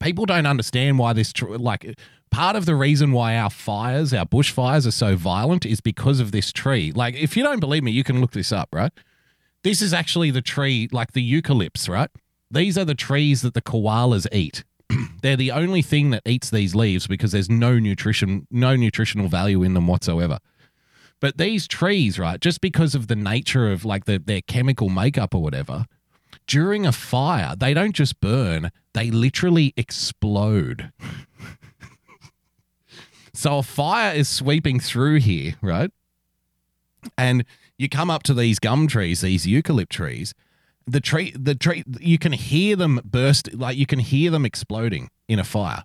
[0.00, 1.98] People don't understand why this, tr- like,
[2.30, 6.32] part of the reason why our fires, our bushfires, are so violent is because of
[6.32, 6.92] this tree.
[6.92, 8.92] Like, if you don't believe me, you can look this up, right?
[9.64, 12.10] This is actually the tree, like the eucalypts, right?
[12.50, 14.64] These are the trees that the koalas eat.
[15.22, 19.62] They're the only thing that eats these leaves because there's no nutrition, no nutritional value
[19.62, 20.38] in them whatsoever.
[21.20, 25.34] But these trees, right, just because of the nature of like the, their chemical makeup
[25.34, 25.86] or whatever,
[26.48, 30.90] during a fire, they don't just burn, they literally explode.
[33.32, 35.92] so a fire is sweeping through here, right?
[37.16, 37.44] And
[37.76, 40.34] you come up to these gum trees, these eucalypt trees,
[40.86, 45.10] the tree the tree you can hear them burst like you can hear them exploding
[45.28, 45.82] in a fire.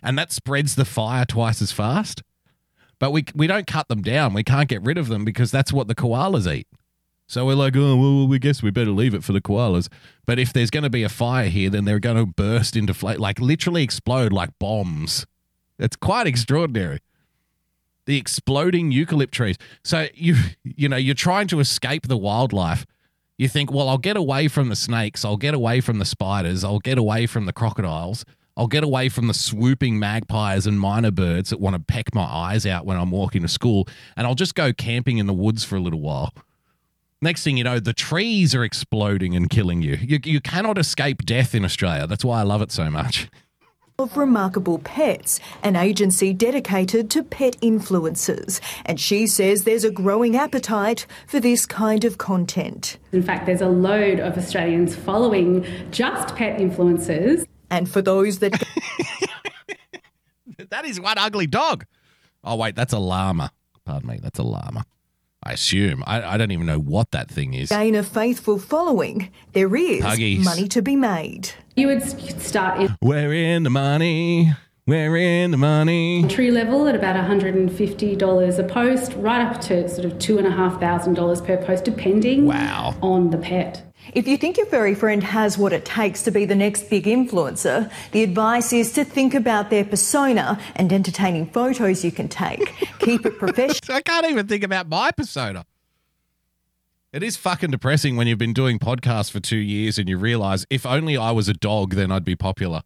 [0.00, 2.22] And that spreads the fire twice as fast.
[3.00, 4.32] But we we don't cut them down.
[4.32, 6.68] We can't get rid of them because that's what the koalas eat.
[7.28, 9.88] So we're like, oh, well, we guess we better leave it for the koalas.
[10.24, 12.94] But if there's going to be a fire here, then they're going to burst into
[12.94, 15.26] flame, like literally explode like bombs.
[15.78, 17.00] It's quite extraordinary.
[18.06, 19.58] The exploding eucalypt trees.
[19.84, 22.86] So you you know you're trying to escape the wildlife.
[23.36, 25.22] You think, well, I'll get away from the snakes.
[25.22, 26.64] I'll get away from the spiders.
[26.64, 28.24] I'll get away from the crocodiles.
[28.56, 32.24] I'll get away from the swooping magpies and myna birds that want to peck my
[32.24, 35.62] eyes out when I'm walking to school, and I'll just go camping in the woods
[35.62, 36.32] for a little while.
[37.20, 39.96] Next thing you know, the trees are exploding and killing you.
[40.00, 42.06] You, you cannot escape death in Australia.
[42.06, 43.28] That's why I love it so much.
[43.98, 48.60] of Remarkable Pets, an agency dedicated to pet influencers.
[48.86, 52.98] And she says there's a growing appetite for this kind of content.
[53.10, 57.44] In fact, there's a load of Australians following just pet influencers.
[57.68, 58.52] And for those that
[60.70, 61.84] that is one ugly dog.
[62.44, 63.50] Oh, wait, that's a llama.
[63.84, 64.84] Pardon me, that's a llama.
[65.42, 66.02] I assume.
[66.06, 67.70] I, I don't even know what that thing is.
[67.70, 70.44] gain a faithful following, there is Puggies.
[70.44, 71.50] money to be made.
[71.76, 72.02] You would
[72.42, 74.52] start in We're in the money.
[74.86, 76.22] We're in the money.
[76.22, 81.84] entry level at about $150 a post, right up to sort of $2,500 per post,
[81.84, 82.96] depending wow.
[83.02, 83.84] on the pet.
[84.14, 87.04] If you think your furry friend has what it takes to be the next big
[87.04, 92.74] influencer, the advice is to think about their persona and entertaining photos you can take.
[93.00, 93.96] Keep it professional.
[93.96, 95.64] I can't even think about my persona.
[97.12, 100.66] It is fucking depressing when you've been doing podcasts for two years and you realize
[100.68, 102.82] if only I was a dog, then I'd be popular.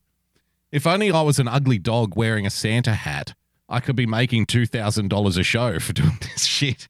[0.70, 3.34] If only I was an ugly dog wearing a Santa hat,
[3.68, 6.88] I could be making $2,000 a show for doing this shit.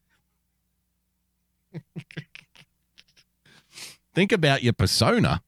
[4.15, 5.43] Think about your persona.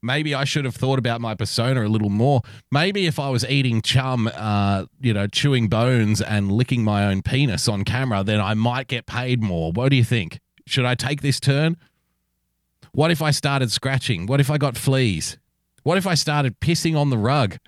[0.00, 2.42] Maybe I should have thought about my persona a little more.
[2.70, 7.22] Maybe if I was eating chum, uh, you know, chewing bones and licking my own
[7.22, 9.72] penis on camera, then I might get paid more.
[9.72, 10.38] What do you think?
[10.66, 11.76] Should I take this turn?
[12.92, 14.26] What if I started scratching?
[14.26, 15.36] What if I got fleas?
[15.82, 17.58] What if I started pissing on the rug?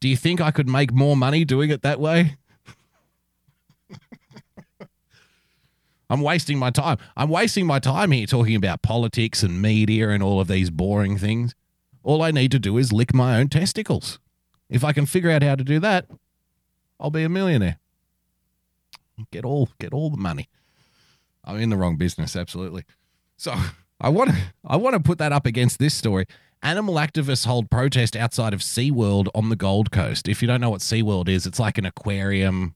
[0.00, 2.37] Do you think I could make more money doing it that way?
[6.10, 6.98] I'm wasting my time.
[7.16, 11.18] I'm wasting my time here talking about politics and media and all of these boring
[11.18, 11.54] things.
[12.02, 14.18] All I need to do is lick my own testicles.
[14.70, 16.06] If I can figure out how to do that,
[16.98, 17.78] I'll be a millionaire.
[19.30, 20.48] Get all get all the money.
[21.44, 22.84] I'm in the wrong business, absolutely.
[23.36, 23.54] So
[24.00, 26.26] I want to I want to put that up against this story.
[26.62, 30.28] Animal activists hold protest outside of SeaWorld on the Gold Coast.
[30.28, 32.74] If you don't know what SeaWorld is, it's like an aquarium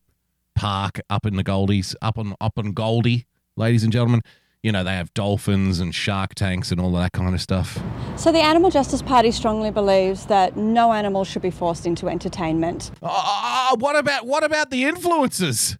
[0.55, 3.26] park up in the Goldies, up on up on Goldie,
[3.57, 4.22] ladies and gentlemen.
[4.62, 7.82] You know, they have dolphins and shark tanks and all of that kind of stuff.
[8.16, 12.92] So the Animal Justice Party strongly believes that no animal should be forced into entertainment.
[13.03, 15.76] Oh, what about what about the influencers?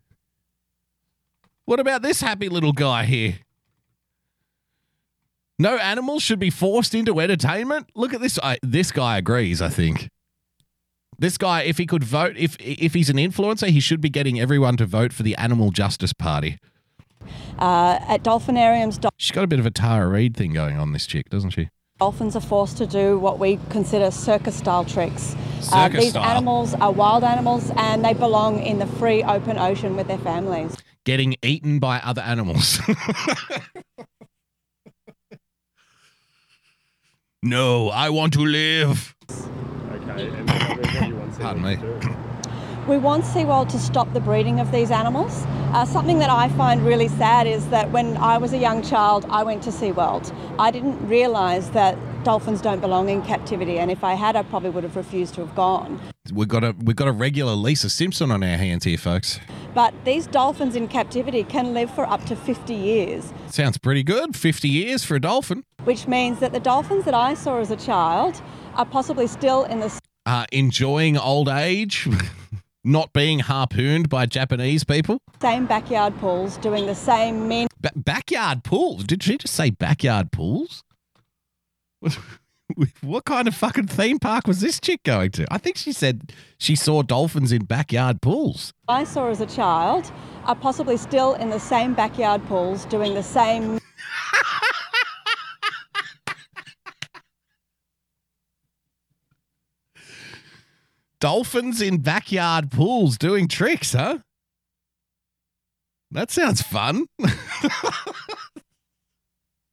[1.65, 3.39] What about this happy little guy here?
[5.61, 7.89] No animals should be forced into entertainment.
[7.95, 8.37] Look at this.
[8.43, 9.63] I, this guy agrees.
[9.63, 10.09] I think
[11.23, 14.39] this guy, if he could vote, if if he's an influencer, he should be getting
[14.39, 16.59] everyone to vote for the Animal Justice Party.
[17.59, 20.93] Uh, at dolphinariums, dol- She's got a bit of a Tara Reid thing going on.
[20.93, 21.71] This chick, doesn't she?
[22.03, 25.37] dolphins are forced to do what we consider circus-style tricks.
[25.73, 26.25] Uh, these style.
[26.25, 30.77] animals are wild animals and they belong in the free open ocean with their families.
[31.05, 32.81] Getting eaten by other animals.
[37.45, 39.15] no, I want to live.
[39.93, 41.79] Okay, and what do you want Pardon me.
[42.89, 45.45] We want SeaWorld to stop the breeding of these animals.
[45.73, 49.25] Uh, something that I find really sad is that when I was a young child,
[49.31, 50.35] I went to SeaWorld.
[50.59, 54.71] I didn't realise that dolphins don't belong in captivity, and if I had, I probably
[54.71, 56.01] would have refused to have gone.
[56.33, 59.39] We've got a we've got a regular Lisa Simpson on our hands here, folks.
[59.75, 64.37] But these dolphins in captivity can live for up to 50 years, Sounds pretty good.
[64.37, 65.65] Fifty years for a dolphin.
[65.85, 68.43] which means that the dolphins that I saw as a child
[68.75, 72.09] are possibly still in the Uh, enjoying old age,
[72.85, 75.19] not being harpooned by Japanese people.
[75.41, 77.67] same backyard pools doing the same men.
[77.81, 79.05] Ba- backyard pools.
[79.05, 80.83] Did she just say backyard pools?
[82.01, 82.19] What-
[83.03, 85.45] What kind of fucking theme park was this chick going to?
[85.53, 88.73] I think she said she saw dolphins in backyard pools.
[88.89, 90.11] I saw as a child
[90.47, 93.79] are possibly still in the same backyard pools doing the same
[101.23, 104.19] Dolphins in backyard pools doing tricks, huh?
[106.11, 107.07] That sounds fun.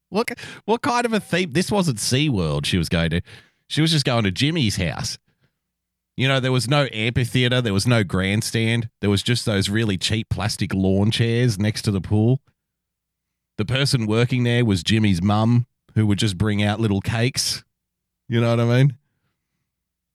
[0.10, 0.30] what
[0.66, 1.50] what kind of a theme?
[1.50, 3.22] This wasn't SeaWorld she was going to.
[3.68, 5.18] She was just going to Jimmy's house.
[6.16, 8.92] You know, there was no amphitheater, there was no grandstand.
[9.02, 12.42] There was just those really cheap plastic lawn chairs next to the pool.
[13.58, 17.64] The person working there was Jimmy's mum, who would just bring out little cakes.
[18.28, 18.99] You know what I mean?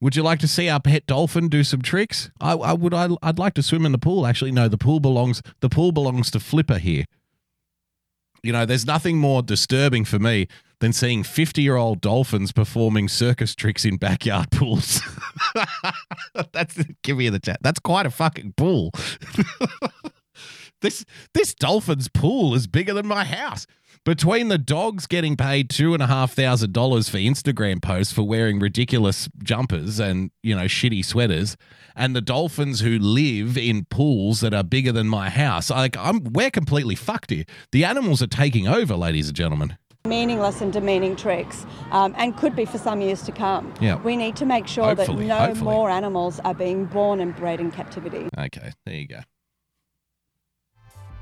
[0.00, 2.30] Would you like to see our pet dolphin do some tricks?
[2.40, 2.92] I, I would.
[2.92, 4.26] I, I'd like to swim in the pool.
[4.26, 4.68] Actually, no.
[4.68, 5.42] The pool belongs.
[5.60, 7.04] The pool belongs to Flipper here.
[8.42, 10.48] You know, there's nothing more disturbing for me
[10.80, 15.00] than seeing 50 year old dolphins performing circus tricks in backyard pools.
[16.52, 17.60] That's give me the chat.
[17.62, 18.92] That's quite a fucking pool.
[20.82, 23.66] this this dolphin's pool is bigger than my house.
[24.04, 28.22] Between the dogs getting paid two and a half thousand dollars for Instagram posts for
[28.22, 31.56] wearing ridiculous jumpers and you know shitty sweaters,
[31.96, 36.22] and the dolphins who live in pools that are bigger than my house, like I'm,
[36.22, 37.44] we're completely fucked here.
[37.72, 39.78] The animals are taking over, ladies and gentlemen.
[40.06, 43.72] meaningless and demeaning tricks um, and could be for some years to come.
[43.80, 43.96] Yeah.
[44.02, 45.72] We need to make sure Hopefully, that no hopefully.
[45.72, 48.28] more animals are being born and bred in captivity.
[48.36, 49.20] Okay, there you go.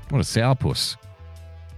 [0.09, 0.97] What a sourpuss.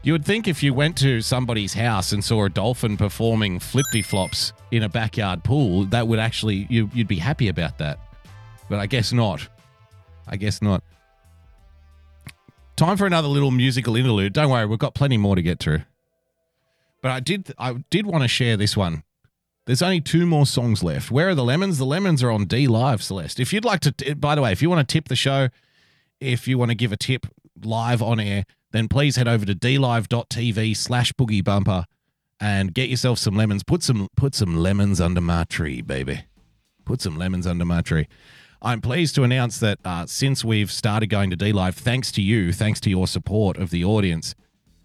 [0.06, 4.03] You would think if you went to somebody's house and saw a dolphin performing flippy
[4.03, 7.97] flops in a backyard pool, that would actually you you'd be happy about that.
[8.70, 9.49] But I guess not.
[10.28, 10.84] I guess not.
[12.76, 14.34] Time for another little musical interlude.
[14.34, 15.82] Don't worry, we've got plenty more to get through.
[17.01, 19.01] But I did I did want to share this one.
[19.66, 21.10] There's only two more songs left.
[21.10, 21.80] Where are the lemons?
[21.80, 23.39] The lemons are on DLive, Celeste.
[23.39, 25.49] If you'd like to, by the way, if you want to tip the show,
[26.20, 27.26] if you want to give a tip
[27.64, 31.86] live on air, then please head over to dlive.tv slash boogie bumper
[32.39, 33.64] and get yourself some lemons.
[33.64, 36.26] Put some put some lemons under my tree, baby.
[36.84, 38.08] Put some lemons under my tree.
[38.62, 42.51] I'm pleased to announce that uh, since we've started going to DLive, thanks to you,
[42.51, 44.34] thanks to your support of the audience,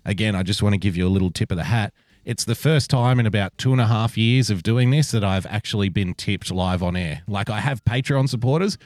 [0.05, 1.95] again, I just want to give you a little tip of the hat.
[2.25, 5.25] It's the first time in about two and a half years of doing this that
[5.25, 7.23] I've actually been tipped live on air.
[7.27, 8.77] Like I have Patreon supporters,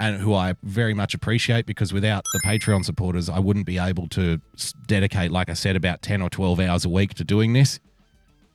[0.00, 4.08] and who I very much appreciate because without the Patreon supporters, I wouldn't be able
[4.08, 4.40] to
[4.86, 7.78] dedicate, like I said, about ten or twelve hours a week to doing this.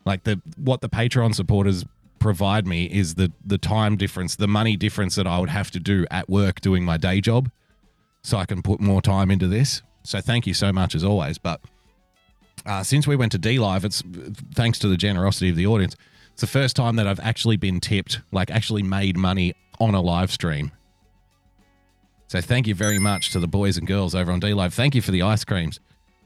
[0.06, 1.86] Like the what the Patreon supporters
[2.20, 5.80] provide me is the the time difference, the money difference that I would have to
[5.80, 7.52] do at work doing my day job,
[8.24, 9.84] so I can put more time into this.
[10.04, 11.38] So thank you so much as always.
[11.38, 11.62] But
[12.66, 14.02] uh, since we went to DLive, it's
[14.56, 15.96] thanks to the generosity of the audience.
[16.32, 20.02] It's the first time that I've actually been tipped, like actually made money on a
[20.02, 20.72] live stream.
[22.28, 24.74] So thank you very much to the boys and girls over on DLive.
[24.74, 25.80] Thank you for the ice creams.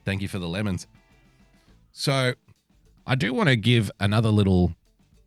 [0.06, 0.88] Thank you for the lemons.
[1.92, 2.34] So
[3.06, 4.74] I do want to give another little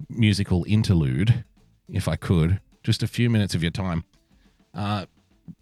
[0.09, 1.45] musical interlude,
[1.89, 4.05] if I could, just a few minutes of your time.
[4.75, 5.07] Uh,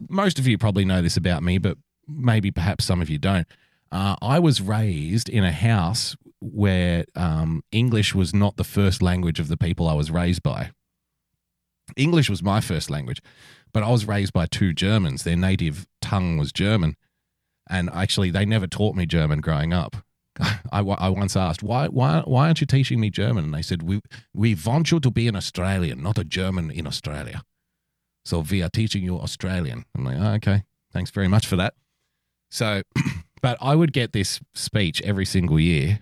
[0.08, 3.46] most of you probably know this about me, but maybe perhaps some of you don't.
[3.92, 9.40] Uh, I was raised in a house where um, English was not the first language
[9.40, 10.70] of the people I was raised by.
[11.96, 13.20] English was my first language,
[13.72, 15.22] but I was raised by two Germans.
[15.24, 16.96] Their native tongue was German.
[17.68, 19.96] And actually, they never taught me German growing up.
[20.40, 23.44] I, I once asked, why, why, why aren't you teaching me German?
[23.44, 24.00] And they said, we,
[24.34, 27.42] we want you to be an Australian, not a German in Australia.
[28.24, 29.84] So we are teaching you Australian.
[29.96, 31.74] I'm like, oh, okay, thanks very much for that.
[32.50, 32.82] So,
[33.42, 36.00] but I would get this speech every single year.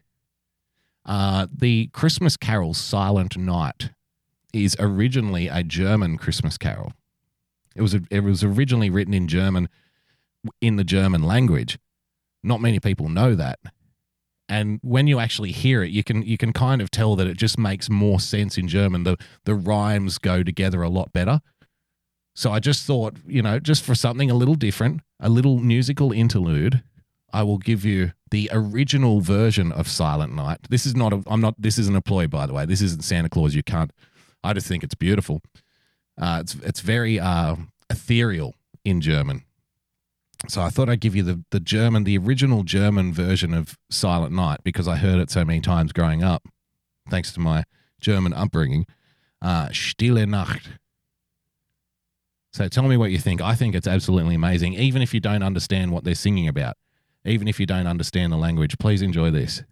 [1.05, 3.91] Uh, the Christmas carol Silent Night
[4.53, 6.93] is originally a German Christmas carol.
[7.79, 9.69] It was it was originally written in German
[10.61, 11.79] in the German language.
[12.43, 13.59] Not many people know that.
[14.49, 17.37] And when you actually hear it, you can you can kind of tell that it
[17.37, 19.05] just makes more sense in German.
[19.05, 21.41] The the rhymes go together a lot better.
[22.35, 26.13] So I just thought, you know, just for something a little different, a little musical
[26.13, 26.83] interlude,
[27.33, 30.61] I will give you the original version of Silent Night.
[30.71, 32.65] This is not a I'm not this isn't a ploy by the way.
[32.65, 33.55] This isn't Santa Claus.
[33.55, 33.93] You can't
[34.43, 35.43] I just think it's beautiful.
[36.21, 37.57] Uh, it's it's very uh,
[37.91, 38.55] ethereal
[38.85, 39.45] in German.
[40.47, 44.33] So I thought I'd give you the, the German, the original German version of Silent
[44.33, 46.45] Night because I heard it so many times growing up,
[47.11, 47.65] thanks to my
[48.01, 48.87] German upbringing.
[49.43, 50.69] Uh, Stille Nacht.
[52.53, 53.41] So tell me what you think.
[53.41, 56.77] I think it's absolutely amazing, even if you don't understand what they're singing about,
[57.25, 58.79] even if you don't understand the language.
[58.79, 59.63] Please enjoy this.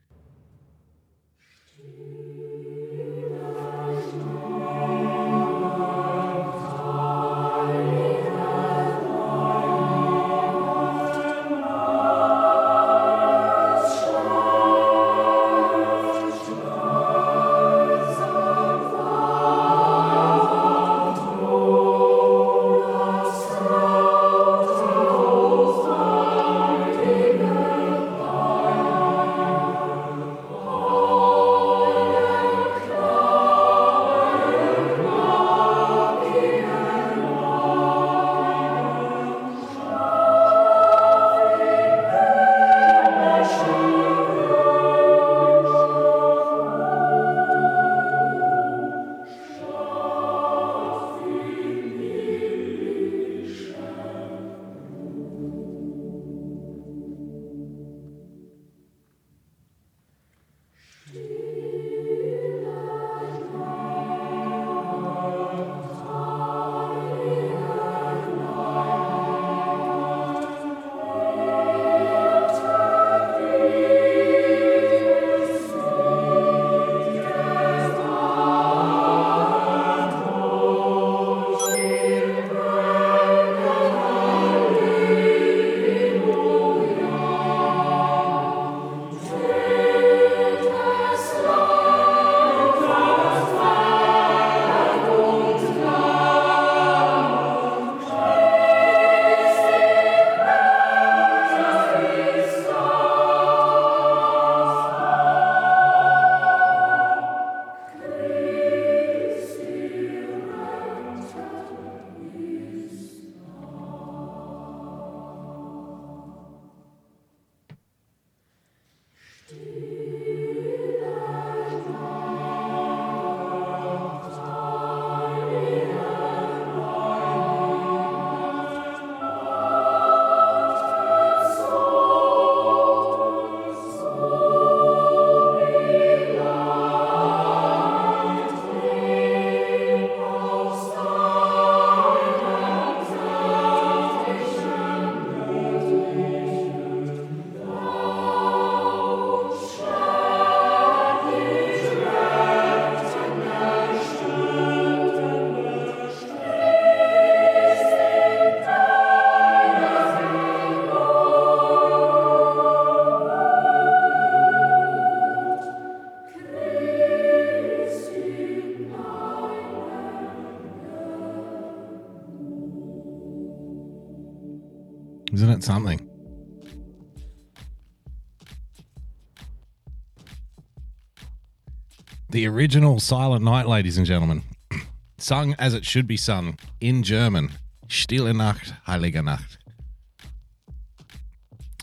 [182.47, 184.45] The original Silent Night, ladies and gentlemen,
[185.19, 187.51] sung as it should be sung in German.
[187.89, 189.59] Stille Nacht, Heilige Nacht.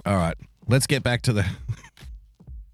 [0.05, 0.38] All right,
[0.70, 1.45] let's get back to the.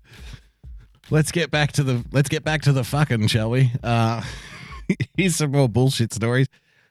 [1.09, 2.05] let's get back to the.
[2.11, 3.71] Let's get back to the fucking, shall we?
[3.83, 4.21] Uh,
[5.17, 6.45] here's some more bullshit stories.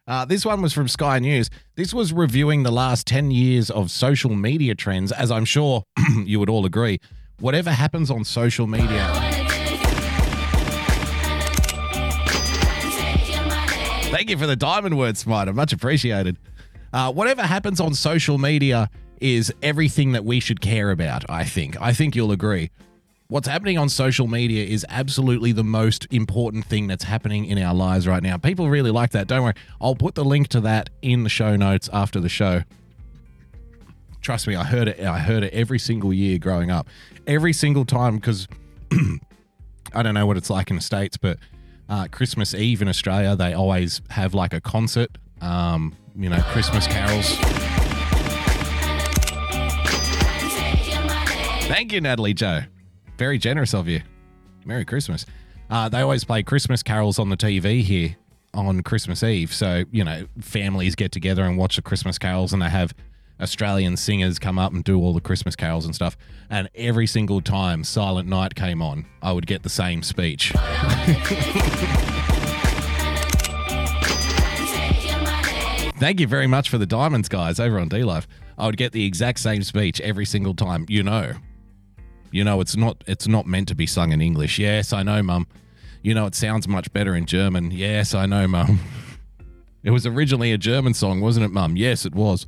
[0.08, 1.48] Uh, this one was from Sky News.
[1.76, 5.84] This was reviewing the last 10 years of social media trends, as I'm sure
[6.24, 6.98] you would all agree.
[7.38, 9.27] Whatever happens on social media.
[14.18, 15.52] Thank you for the diamond word, Spider.
[15.52, 16.38] Much appreciated.
[16.92, 18.90] Uh, whatever happens on social media
[19.20, 21.80] is everything that we should care about, I think.
[21.80, 22.72] I think you'll agree.
[23.28, 27.72] What's happening on social media is absolutely the most important thing that's happening in our
[27.72, 28.36] lives right now.
[28.38, 29.28] People really like that.
[29.28, 29.54] Don't worry.
[29.80, 32.64] I'll put the link to that in the show notes after the show.
[34.20, 36.88] Trust me, I heard it I heard it every single year growing up.
[37.28, 38.48] Every single time because
[39.94, 41.38] I don't know what it's like in the States, but
[41.88, 45.10] uh, Christmas Eve in Australia, they always have like a concert,
[45.40, 47.36] um, you know, Christmas carols.
[51.68, 52.62] Thank you, Natalie Joe.
[53.16, 54.00] Very generous of you.
[54.64, 55.26] Merry Christmas.
[55.70, 58.16] Uh, they always play Christmas carols on the TV here
[58.54, 59.52] on Christmas Eve.
[59.52, 62.94] So, you know, families get together and watch the Christmas carols and they have
[63.40, 66.16] Australian singers come up and do all the Christmas carols and stuff.
[66.50, 70.52] And every single time Silent Night came on, I would get the same speech.
[75.98, 78.26] Thank you very much for the diamonds, guys, over on DLive.
[78.56, 80.86] I would get the exact same speech every single time.
[80.88, 81.32] You know,
[82.30, 84.58] you know, it's not it's not meant to be sung in English.
[84.58, 85.46] Yes, I know, Mum.
[86.02, 87.70] You know, it sounds much better in German.
[87.72, 88.80] Yes, I know, Mum.
[89.84, 91.76] It was originally a German song, wasn't it, Mum?
[91.76, 92.46] Yes, it was.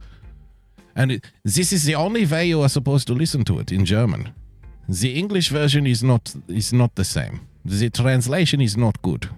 [0.96, 3.84] And it, this is the only way you are supposed to listen to it in
[3.84, 4.34] German.
[4.88, 7.40] The English version is not is not the same.
[7.64, 9.28] The translation is not good.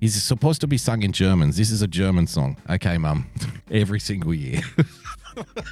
[0.00, 1.50] It's supposed to be sung in German.
[1.50, 2.56] This is a German song.
[2.68, 3.26] Okay, Mum.
[3.70, 4.62] Every single year.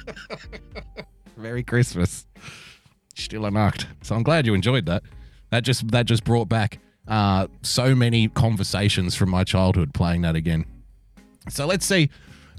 [1.37, 2.25] Merry Christmas.
[3.15, 3.87] Stille Nacht.
[4.03, 5.03] So I'm glad you enjoyed that.
[5.49, 10.35] That just that just brought back uh, so many conversations from my childhood playing that
[10.35, 10.65] again.
[11.49, 12.09] So let's see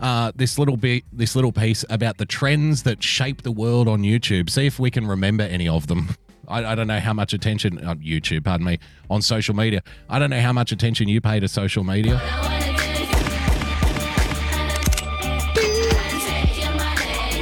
[0.00, 4.02] uh, this little bit, this little piece about the trends that shape the world on
[4.02, 4.50] YouTube.
[4.50, 6.10] See if we can remember any of them.
[6.48, 8.78] I, I don't know how much attention on YouTube, pardon me,
[9.10, 9.82] on social media.
[10.08, 12.20] I don't know how much attention you pay to social media.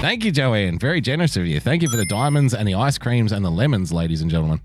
[0.01, 0.79] Thank you, Joanne.
[0.79, 1.59] Very generous of you.
[1.59, 4.61] Thank you for the diamonds and the ice creams and the lemons, ladies and gentlemen.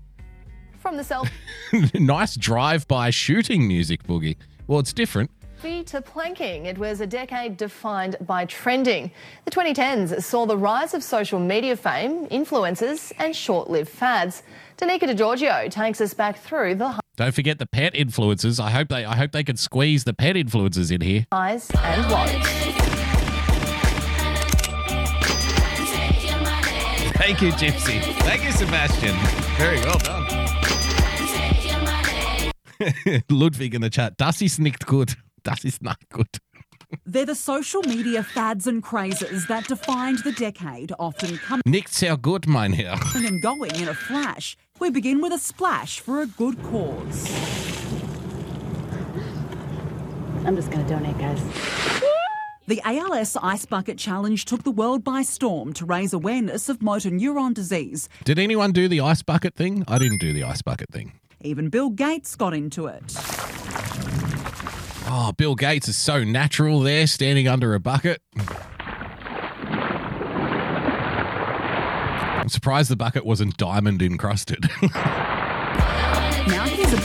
[0.78, 1.30] From the selfie
[2.00, 4.36] nice drive-by shooting music, Boogie.
[4.66, 5.30] Well, it's different.
[5.62, 9.12] To planking, it was a decade defined by trending.
[9.44, 14.42] The 2010s saw the rise of social media fame, influencers, and short lived fads.
[14.76, 18.58] Danica DeGiorgio takes us back through the Don't forget the pet influencers.
[18.58, 21.26] I hope they I hope they could squeeze the pet influencers in here.
[21.32, 22.28] highs and lows.
[27.22, 28.02] Thank you, Gypsy.
[28.24, 29.14] Thank you, Sebastian.
[29.56, 30.26] Very well done.
[33.30, 34.14] Ludwig in the chat.
[34.18, 34.86] Das ist nicht
[35.42, 35.54] gut.
[35.54, 36.38] Das ist nicht gut.
[37.06, 42.18] They're the social media fads and crazes that defined the decade, often coming Nicht sehr
[42.18, 42.98] gut, mein Herr.
[43.14, 44.56] and going in a flash.
[44.78, 47.30] We begin with a splash for a good cause.
[50.44, 51.40] I'm just going to donate, guys.
[52.66, 57.10] The ALS Ice Bucket Challenge took the world by storm to raise awareness of motor
[57.10, 58.08] neuron disease.
[58.24, 59.84] Did anyone do the ice bucket thing?
[59.88, 61.12] I didn't do the ice bucket thing.
[61.40, 63.16] Even Bill Gates got into it.
[65.14, 68.22] Oh, Bill Gates is so natural there, standing under a bucket.
[72.40, 74.70] I'm surprised the bucket wasn't diamond encrusted.
[76.48, 76.96] Now here's a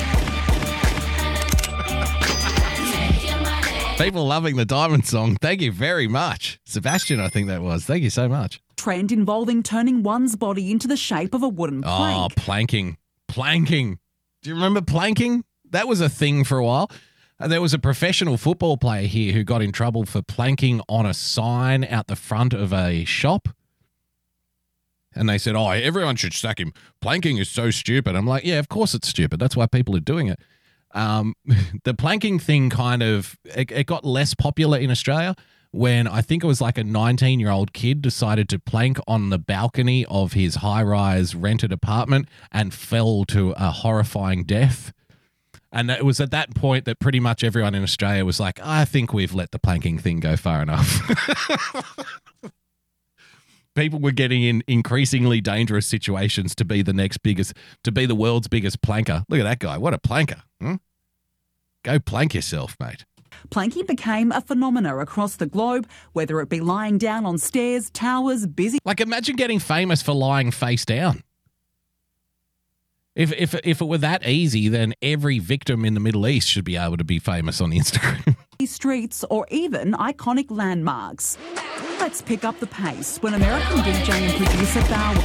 [4.01, 5.35] People loving the diamond song.
[5.41, 6.61] Thank you very much.
[6.63, 7.83] Sebastian, I think that was.
[7.83, 8.61] Thank you so much.
[8.77, 12.17] trend involving turning one's body into the shape of a wooden ah, plank.
[12.17, 12.97] Oh, planking.
[13.27, 13.99] Planking.
[14.43, 15.43] Do you remember planking?
[15.71, 16.89] That was a thing for a while.
[17.39, 21.13] There was a professional football player here who got in trouble for planking on a
[21.13, 23.49] sign out the front of a shop.
[25.13, 26.73] And they said, Oh, everyone should sack him.
[26.99, 28.15] Planking is so stupid.
[28.15, 29.39] I'm like, Yeah, of course it's stupid.
[29.39, 30.39] That's why people are doing it.
[30.91, 31.35] Um,
[31.83, 35.35] the planking thing kind of it, it got less popular in Australia
[35.71, 39.29] when I think it was like a 19 year old kid decided to plank on
[39.29, 44.91] the balcony of his high rise rented apartment and fell to a horrifying death.
[45.71, 48.85] And it was at that point that pretty much everyone in Australia was like, I
[48.85, 51.01] think we've let the planking thing go far enough.
[53.75, 57.53] people were getting in increasingly dangerous situations to be the next biggest,
[57.83, 59.23] to be the world's biggest planker.
[59.29, 59.77] Look at that guy.
[59.77, 60.41] What a planker.
[60.59, 60.75] Hmm?
[61.83, 63.05] Go plank yourself, mate.
[63.51, 68.47] Planking became a phenomena across the globe, whether it be lying down on stairs, towers,
[68.47, 68.79] busy.
[68.83, 71.21] Like, imagine getting famous for lying face down.
[73.17, 76.63] If, if, if it were that easy, then every victim in the Middle East should
[76.63, 78.35] be able to be famous on Instagram.
[78.67, 81.35] streets or even iconic landmarks.
[81.99, 85.15] Let's pick up the pace when American DJ and producer Baauer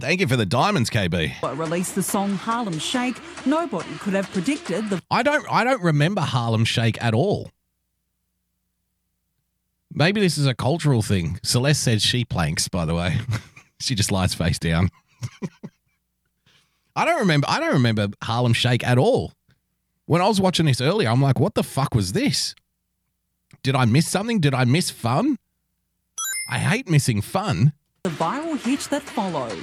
[0.00, 1.56] Thank you for the diamonds, KB.
[1.56, 3.16] released the song Harlem Shake.
[3.46, 7.50] Nobody could have predicted the I don't I don't remember Harlem Shake at all.
[9.92, 11.38] Maybe this is a cultural thing.
[11.44, 13.18] Celeste said she planks, by the way.
[13.80, 14.90] she just lies face down.
[16.96, 19.32] I don't remember I don't remember Harlem Shake at all.
[20.06, 22.54] When I was watching this earlier, I'm like, what the fuck was this?
[23.62, 24.40] Did I miss something?
[24.40, 25.38] Did I miss fun?
[26.50, 27.72] I hate missing fun.
[28.02, 29.58] the viral hit that followed.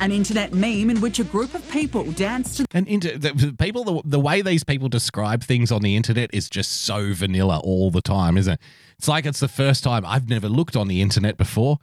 [0.00, 3.84] An internet meme in which a group of people dance to And the, the people,
[3.84, 7.90] the, the way these people describe things on the internet is just so vanilla all
[7.90, 8.60] the time, isn't it?
[8.98, 11.78] It's like it's the first time I've never looked on the internet before.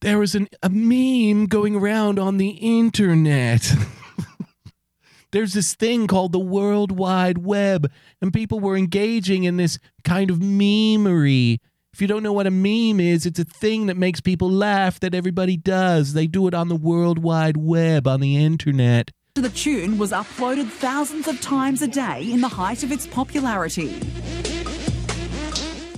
[0.00, 3.72] There is an, a meme going around on the internet.
[5.30, 7.90] There's this thing called the World Wide Web,
[8.20, 11.58] and people were engaging in this kind of memery.
[11.94, 14.98] If you don't know what a meme is, it's a thing that makes people laugh
[14.98, 16.12] that everybody does.
[16.12, 19.12] They do it on the World Wide Web, on the internet.
[19.34, 23.94] the tune was uploaded thousands of times a day in the height of its popularity.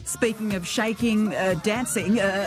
[0.05, 2.47] Speaking of shaking, uh, dancing, uh,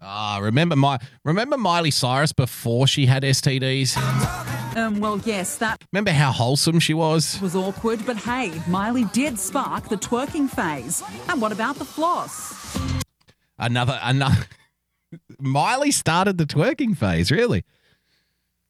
[0.00, 4.61] Ah, remember my remember Miley Cyrus before she had STDs?
[4.76, 7.40] Um, well, yes, that Remember how wholesome she was?
[7.40, 11.02] was awkward, but hey, Miley did spark the twerking phase.
[11.28, 12.78] And what about the floss?
[13.58, 14.44] Another another
[15.38, 17.64] Miley started the twerking phase, really.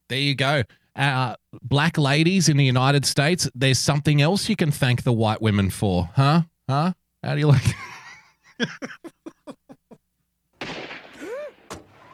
[0.09, 0.63] There you go.
[0.95, 5.41] Uh, black ladies in the United States, there's something else you can thank the white
[5.41, 6.43] women for, huh?
[6.69, 6.93] Huh?
[7.23, 7.63] How do you like?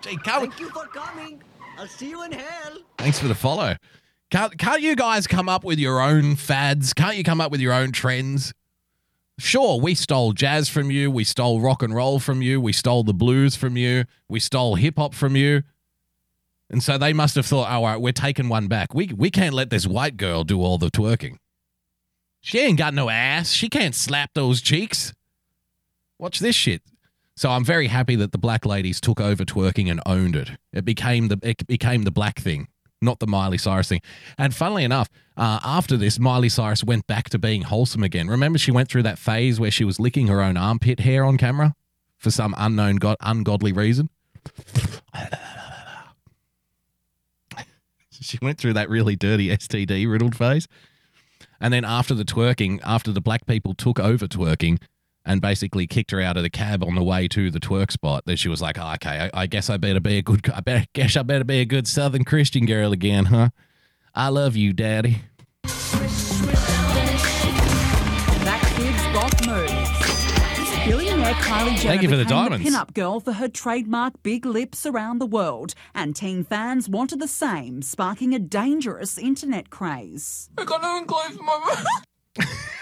[0.02, 1.42] Gee, come, Thank you for coming.
[1.78, 2.78] I'll see you in hell.
[2.98, 3.76] Thanks for the follow.
[4.30, 6.92] Can't can't you guys come up with your own fads?
[6.92, 8.52] Can't you come up with your own trends?
[9.38, 13.04] Sure, we stole jazz from you, we stole rock and roll from you, we stole
[13.04, 15.62] the blues from you, we stole hip hop from you.
[16.68, 18.92] And so they must have thought, oh, all right, we're taking one back.
[18.92, 21.36] We we can't let this white girl do all the twerking.
[22.40, 23.52] She ain't got no ass.
[23.52, 25.14] She can't slap those cheeks.
[26.18, 26.82] Watch this shit.
[27.38, 30.50] So I'm very happy that the black ladies took over twerking and owned it.
[30.72, 32.66] It became the it became the black thing,
[33.00, 34.00] not the Miley Cyrus thing.
[34.36, 38.26] And funnily enough, uh, after this, Miley Cyrus went back to being wholesome again.
[38.26, 41.38] Remember, she went through that phase where she was licking her own armpit hair on
[41.38, 41.76] camera
[42.16, 44.10] for some unknown god ungodly reason.
[48.10, 50.66] she went through that really dirty STD riddled phase.
[51.60, 54.80] And then after the twerking, after the black people took over twerking
[55.28, 58.24] and basically kicked her out of the cab on the way to the twerk spot,
[58.24, 60.60] then she was like, oh, okay, I, I guess I better be a good, I
[60.60, 63.50] better, guess I better be a good Southern Christian girl again, huh?
[64.14, 65.18] I love you, daddy.
[68.44, 69.98] That kid's got moves.
[70.86, 72.64] Billionaire Kylie Jenner Thank you for the became diamonds.
[72.64, 77.28] pin-up girl for her trademark big lips around the world, and teen fans wanted the
[77.28, 80.48] same, sparking a dangerous internet craze.
[80.56, 81.84] I got no enclosed for my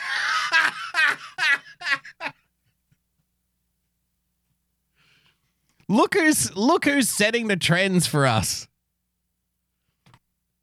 [5.88, 8.66] Look who's look who's setting the trends for us.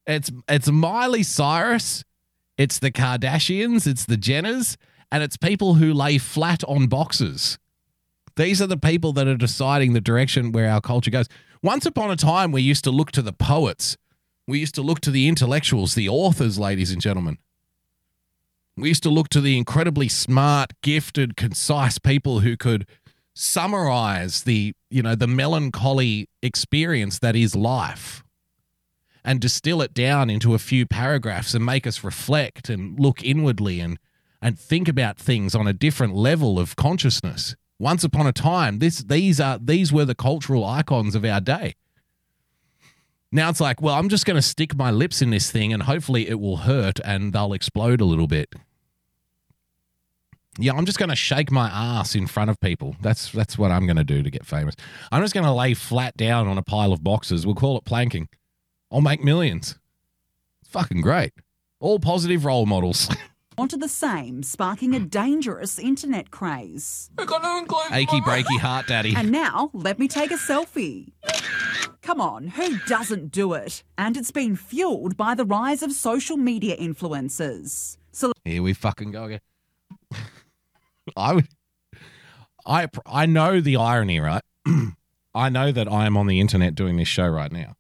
[0.06, 2.04] It's it's Miley Cyrus,
[2.58, 4.76] it's the Kardashians, it's the Jenners,
[5.12, 7.58] and it's people who lay flat on boxes.
[8.36, 11.30] These are the people that are deciding the direction where our culture goes.
[11.62, 13.96] Once upon a time, we used to look to the poets.
[14.48, 17.38] We used to look to the intellectuals, the authors, ladies and gentlemen.
[18.76, 22.88] We used to look to the incredibly smart, gifted, concise people who could
[23.34, 28.24] summarize the, you know, the melancholy experience that is life
[29.24, 33.80] and distill it down into a few paragraphs and make us reflect and look inwardly
[33.80, 33.98] and
[34.42, 37.56] and think about things on a different level of consciousness.
[37.80, 41.76] Once upon a time, this these are these were the cultural icons of our day.
[43.32, 45.84] Now it's like, well, I'm just going to stick my lips in this thing and
[45.84, 48.54] hopefully it will hurt and they'll explode a little bit.
[50.60, 52.96] Yeah, I'm just going to shake my ass in front of people.
[53.02, 54.76] That's that's what I'm going to do to get famous.
[55.12, 57.46] I'm just going to lay flat down on a pile of boxes.
[57.46, 58.28] We'll call it planking.
[58.92, 59.80] I'll make millions.
[60.62, 61.34] It's fucking great.
[61.80, 63.10] All positive role models.
[63.58, 67.12] Onto the same, sparking a dangerous internet craze.
[67.20, 69.14] Achy breaky heart, daddy.
[69.16, 71.12] And now, let me take a selfie.
[72.02, 73.84] Come on, who doesn't do it?
[73.96, 77.98] And it's been fueled by the rise of social media influencers.
[78.12, 79.40] So Here we fucking go again.
[81.16, 81.48] I would.
[82.66, 84.44] I I know the irony, right?
[85.36, 87.76] I know that I am on the internet doing this show right now.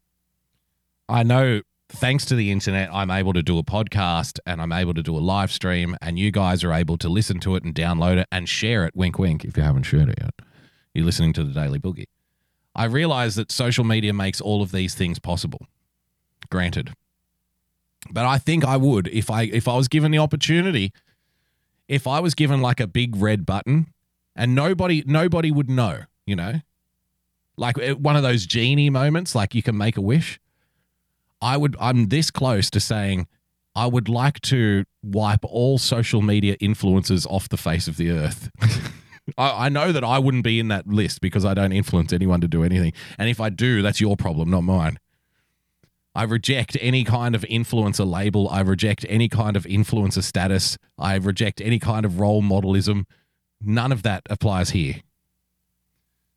[1.07, 4.93] I know thanks to the internet, I'm able to do a podcast and I'm able
[4.95, 7.73] to do a live stream, and you guys are able to listen to it and
[7.73, 8.95] download it and share it.
[8.95, 9.45] Wink, wink.
[9.45, 10.33] If you haven't shared it yet,
[10.93, 12.07] you're listening to the Daily Boogie.
[12.75, 15.67] I realize that social media makes all of these things possible.
[16.49, 16.93] Granted,
[18.11, 20.91] but I think I would if I if I was given the opportunity.
[21.87, 23.93] If I was given like a big red button,
[24.35, 26.61] and nobody nobody would know, you know,
[27.57, 30.39] like one of those genie moments, like you can make a wish.
[31.41, 31.75] I would.
[31.79, 33.27] I'm this close to saying
[33.75, 38.49] I would like to wipe all social media influencers off the face of the earth.
[39.37, 42.41] I, I know that I wouldn't be in that list because I don't influence anyone
[42.41, 44.99] to do anything, and if I do, that's your problem, not mine.
[46.15, 48.47] I reject any kind of influencer label.
[48.49, 50.77] I reject any kind of influencer status.
[50.97, 53.05] I reject any kind of role modelism.
[53.61, 54.95] None of that applies here.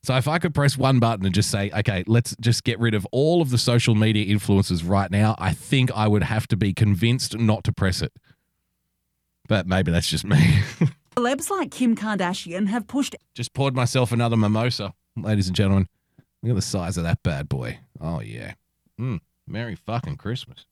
[0.02, 2.94] So if I could press one button and just say, okay, let's just get rid
[2.94, 6.56] of all of the social media influencers right now, I think I would have to
[6.56, 8.12] be convinced not to press it.
[9.48, 10.60] But maybe that's just me.
[11.16, 15.88] celebs like Kim Kardashian have pushed just poured myself another mimosa, ladies and gentlemen.
[16.42, 17.78] Look at the size of that bad boy.
[18.00, 18.54] Oh, yeah.
[19.00, 20.66] Mm, Merry fucking Christmas.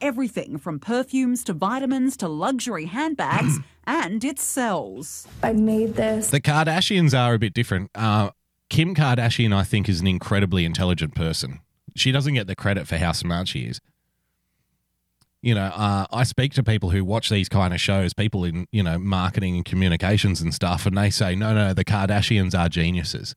[0.00, 5.28] everything from perfumes to vitamins to luxury handbags, and it sells.
[5.44, 6.30] I made this.
[6.30, 7.90] The Kardashians are a bit different.
[7.94, 8.30] Uh,
[8.68, 11.60] Kim Kardashian, I think, is an incredibly intelligent person.
[11.94, 13.80] She doesn't get the credit for how smart she is.
[15.40, 18.66] You know, uh, I speak to people who watch these kind of shows, people in,
[18.72, 22.68] you know, marketing and communications and stuff, and they say, no, no, the Kardashians are
[22.68, 23.34] geniuses.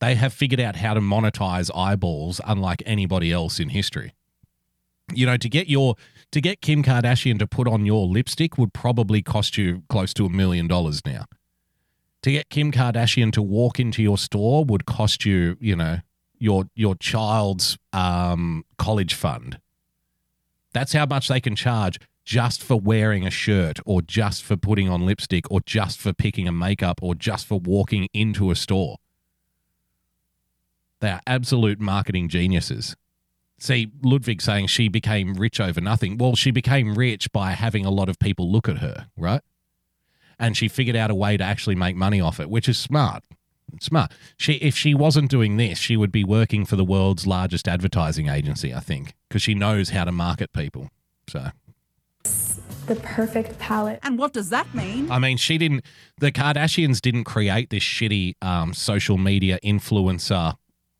[0.00, 4.14] They have figured out how to monetize eyeballs unlike anybody else in history.
[5.12, 5.96] You know, to get your
[6.32, 10.26] to get Kim Kardashian to put on your lipstick would probably cost you close to
[10.26, 11.24] a million dollars now.
[12.22, 15.98] To get Kim Kardashian to walk into your store would cost you, you know,
[16.38, 19.58] your your child's um, college fund.
[20.74, 24.88] That's how much they can charge just for wearing a shirt or just for putting
[24.88, 28.98] on lipstick or just for picking a makeup or just for walking into a store.
[31.00, 32.96] They are absolute marketing geniuses.
[33.58, 36.16] See, Ludwig saying she became rich over nothing.
[36.16, 39.42] Well, she became rich by having a lot of people look at her, right?
[40.38, 43.24] And she figured out a way to actually make money off it, which is smart.
[43.80, 44.12] Smart.
[44.36, 48.28] She if she wasn't doing this, she would be working for the world's largest advertising
[48.28, 50.88] agency, I think, because she knows how to market people.
[51.28, 51.50] So
[52.86, 53.98] The perfect palette.
[54.02, 55.10] And what does that mean?
[55.10, 55.84] I mean, she didn't.
[56.18, 60.54] The Kardashians didn't create this shitty um, social media influencer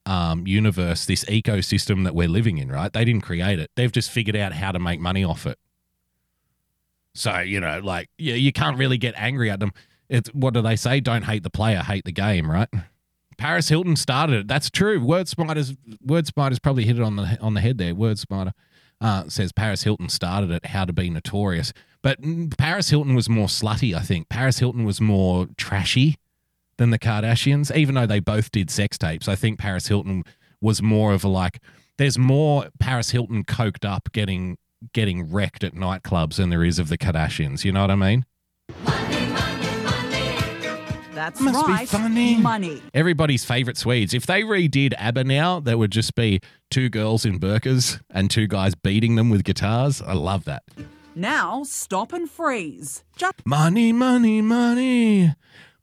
[0.09, 2.73] um, universe, this ecosystem that we're living in.
[2.73, 2.93] Right?
[2.93, 3.71] They didn't create it.
[3.77, 5.59] They've just figured out how to make money off it.
[7.15, 9.73] So you know, like, yeah, you can't really get angry at them.
[10.09, 11.01] It's what do they say?
[11.01, 12.51] Don't hate the player, hate the game.
[12.51, 12.69] Right?
[13.37, 14.49] Paris Hilton started it.
[14.49, 15.05] That's true.
[15.05, 17.95] Word Spider's Word Spider's probably hit it on the on the head there.
[17.95, 18.55] Word Smarter
[19.01, 20.67] uh, says Paris Hilton started it.
[20.67, 22.19] How to be notorious, but
[22.57, 23.95] Paris Hilton was more slutty.
[23.95, 26.17] I think Paris Hilton was more trashy
[26.79, 29.29] than the Kardashians, even though they both did sex tapes.
[29.29, 30.25] I think Paris Hilton
[30.61, 31.61] was more of a like.
[31.99, 34.57] There's more Paris Hilton coked up, getting
[34.95, 37.65] getting wrecked at nightclubs than there is of the Kardashians.
[37.65, 38.25] You know what I mean?
[41.15, 41.89] That's Must be right.
[41.89, 42.37] funny.
[42.37, 42.81] Money.
[42.95, 44.15] Everybody's favorite Swedes.
[44.15, 46.41] If they redid ABBA now, there would just be
[46.71, 50.01] two girls in burkas and two guys beating them with guitars.
[50.01, 50.63] I love that.
[51.17, 53.03] Now stop and freeze.
[53.17, 55.35] Just Money, money, money.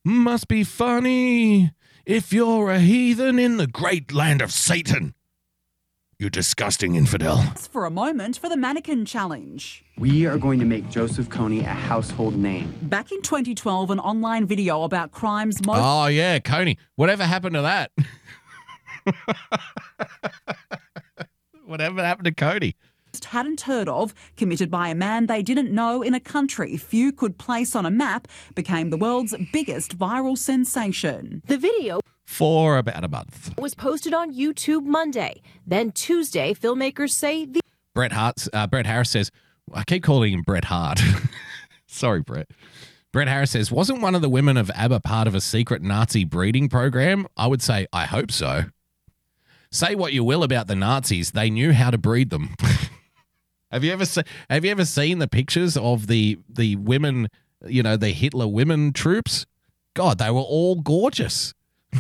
[0.08, 1.72] Must be funny
[2.06, 5.16] if you're a heathen in the great land of Satan.
[6.20, 7.38] You disgusting infidel.
[7.72, 9.84] for a moment for the mannequin challenge.
[9.98, 12.72] We are going to make Joseph Kony a household name.
[12.84, 16.78] Back in 2012, an online video about crimes most Oh, yeah, Kony.
[16.96, 17.92] Whatever happened to that?
[21.66, 22.76] Whatever happened to Cody?
[23.24, 27.38] Hadn't heard of, committed by a man they didn't know in a country few could
[27.38, 31.42] place on a map, became the world's biggest viral sensation.
[31.48, 33.58] The video For about a month.
[33.58, 35.42] was posted on YouTube Monday.
[35.66, 37.62] Then Tuesday, filmmakers say the
[37.94, 39.32] Brett Hart, uh, Bret Harris says,
[39.74, 41.00] I keep calling him Brett Hart.
[41.88, 42.50] Sorry, Brett.
[43.14, 46.26] Brett Harris says, wasn't one of the women of ABBA part of a secret Nazi
[46.26, 47.26] breeding program?
[47.38, 48.64] I would say, I hope so.
[49.72, 52.56] Say what you will about the Nazis, they knew how to breed them.
[53.76, 57.28] Have you ever se- have you ever seen the pictures of the the women,
[57.66, 59.46] you know, the Hitler women troops?
[59.96, 61.54] God, they were all gorgeous.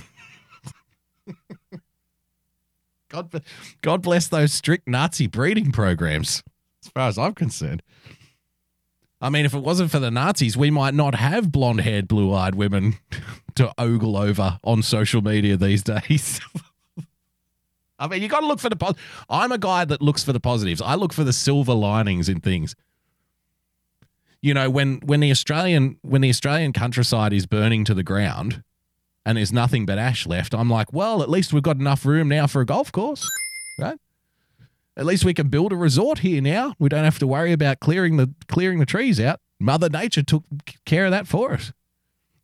[3.09, 3.43] God,
[3.81, 6.43] God bless those strict Nazi breeding programs,
[6.81, 7.83] as far as I'm concerned.
[9.19, 12.33] I mean, if it wasn't for the Nazis, we might not have blonde haired, blue
[12.33, 12.99] eyed women
[13.55, 16.39] to ogle over on social media these days.
[17.97, 18.75] I mean, you got to look for the.
[18.75, 18.95] Pos-
[19.29, 20.81] I'm a guy that looks for the positives.
[20.81, 22.75] I look for the silver linings in things.
[24.41, 28.63] You know, when when the Australian when the Australian countryside is burning to the ground,
[29.25, 32.27] and there's nothing but ash left, I'm like, well, at least we've got enough room
[32.27, 33.27] now for a golf course,
[33.79, 33.97] right?
[34.97, 36.75] At least we can build a resort here now.
[36.79, 39.39] We don't have to worry about clearing the clearing the trees out.
[39.59, 40.43] Mother Nature took
[40.85, 41.71] care of that for us.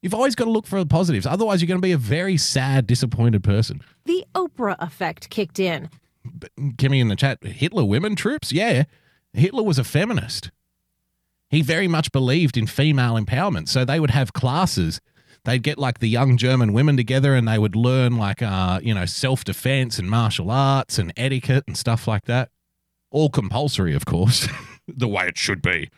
[0.02, 1.26] You've always got to look for the positives.
[1.28, 3.82] Otherwise, you're going to be a very sad, disappointed person.
[4.06, 5.90] The Oprah effect kicked in.
[6.58, 8.52] Kimmy in the chat, Hitler women troops?
[8.52, 8.84] Yeah.
[9.34, 10.52] Hitler was a feminist.
[11.50, 13.68] He very much believed in female empowerment.
[13.68, 15.02] So they would have classes.
[15.44, 18.94] They'd get like the young German women together and they would learn like uh, you
[18.94, 22.50] know, self-defense and martial arts and etiquette and stuff like that.
[23.12, 24.48] All compulsory, of course.
[24.88, 25.90] the way it should be.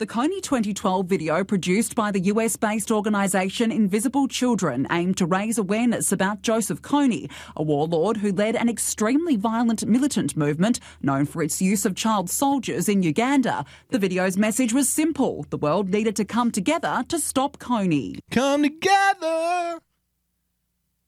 [0.00, 5.58] The Kony 2012 video produced by the US based organisation Invisible Children aimed to raise
[5.58, 11.42] awareness about Joseph Kony, a warlord who led an extremely violent militant movement known for
[11.42, 13.66] its use of child soldiers in Uganda.
[13.90, 18.20] The video's message was simple the world needed to come together to stop Kony.
[18.30, 19.80] Come together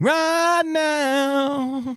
[0.01, 1.97] right now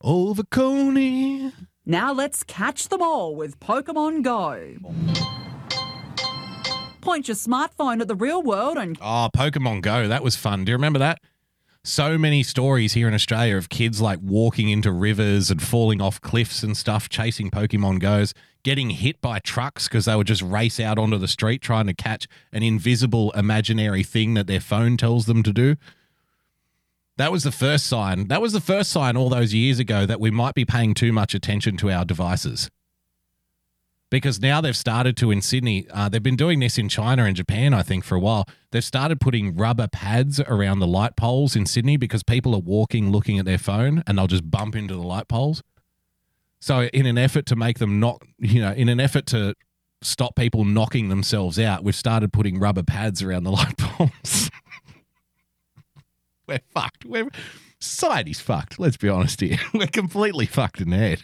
[0.00, 1.52] over Kony.
[1.84, 4.78] Now let's catch them all with Pokemon Go.
[7.06, 10.08] Point your smartphone at the real world and Oh, Pokemon Go.
[10.08, 10.64] That was fun.
[10.64, 11.20] Do you remember that?
[11.84, 16.20] So many stories here in Australia of kids like walking into rivers and falling off
[16.20, 18.34] cliffs and stuff, chasing Pokemon Goes,
[18.64, 21.94] getting hit by trucks because they would just race out onto the street trying to
[21.94, 25.76] catch an invisible imaginary thing that their phone tells them to do.
[27.18, 28.26] That was the first sign.
[28.26, 31.12] That was the first sign all those years ago that we might be paying too
[31.12, 32.68] much attention to our devices
[34.16, 35.86] because now they've started to in Sydney.
[35.90, 38.48] Uh, they've been doing this in China and Japan, I think, for a while.
[38.70, 43.10] They've started putting rubber pads around the light poles in Sydney because people are walking
[43.10, 45.62] looking at their phone and they'll just bump into the light poles.
[46.60, 49.54] So, in an effort to make them not, you know, in an effort to
[50.02, 54.50] stop people knocking themselves out, we've started putting rubber pads around the light poles.
[56.48, 57.04] We're fucked.
[57.04, 57.28] We're
[57.80, 58.78] society's fucked.
[58.78, 59.58] Let's be honest here.
[59.74, 61.22] We're completely fucked in the head.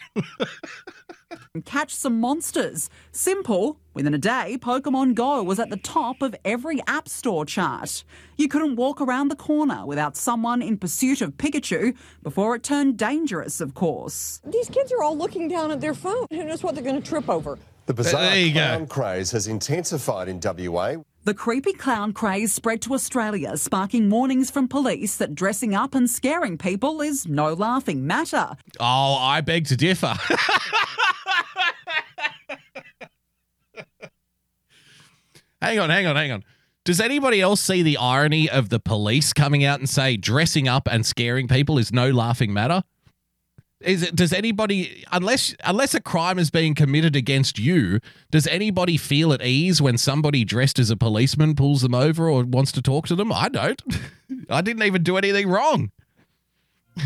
[1.65, 2.91] Catch some monsters.
[3.13, 3.79] Simple.
[3.95, 8.05] Within a day, Pokemon Go was at the top of every App Store chart.
[8.37, 12.97] You couldn't walk around the corner without someone in pursuit of Pikachu before it turned
[12.97, 14.41] dangerous, of course.
[14.47, 16.27] These kids are all looking down at their phone.
[16.31, 17.59] Who knows what they're going to trip over?
[17.87, 20.97] The bizarre There clown craze has intensified in WA.
[21.25, 26.11] The creepy clown craze spread to Australia, sparking warnings from police that dressing up and
[26.11, 28.57] scaring people is no laughing matter.
[28.81, 30.17] Oh, I beg to differ.
[35.63, 36.43] hang on, hang on, hang on.
[36.85, 40.89] Does anybody else see the irony of the police coming out and say dressing up
[40.91, 42.83] and scaring people is no laughing matter?
[43.85, 48.01] Is it does anybody unless unless a crime is being committed against you,
[48.31, 52.45] does anybody feel at ease when somebody dressed as a policeman pulls them over or
[52.45, 53.33] wants to talk to them?
[53.33, 53.83] I don't.
[54.51, 55.91] I didn't even do anything wrong.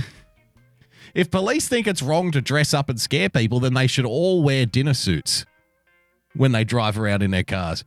[1.14, 4.42] If police think it's wrong to dress up and scare people, then they should all
[4.42, 5.46] wear dinner suits
[6.34, 7.84] when they drive around in their cars.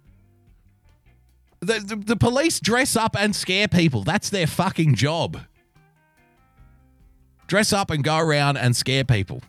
[1.60, 4.04] The, the, the police dress up and scare people.
[4.04, 5.42] That's their fucking job.
[7.50, 9.42] Dress up and go around and scare people.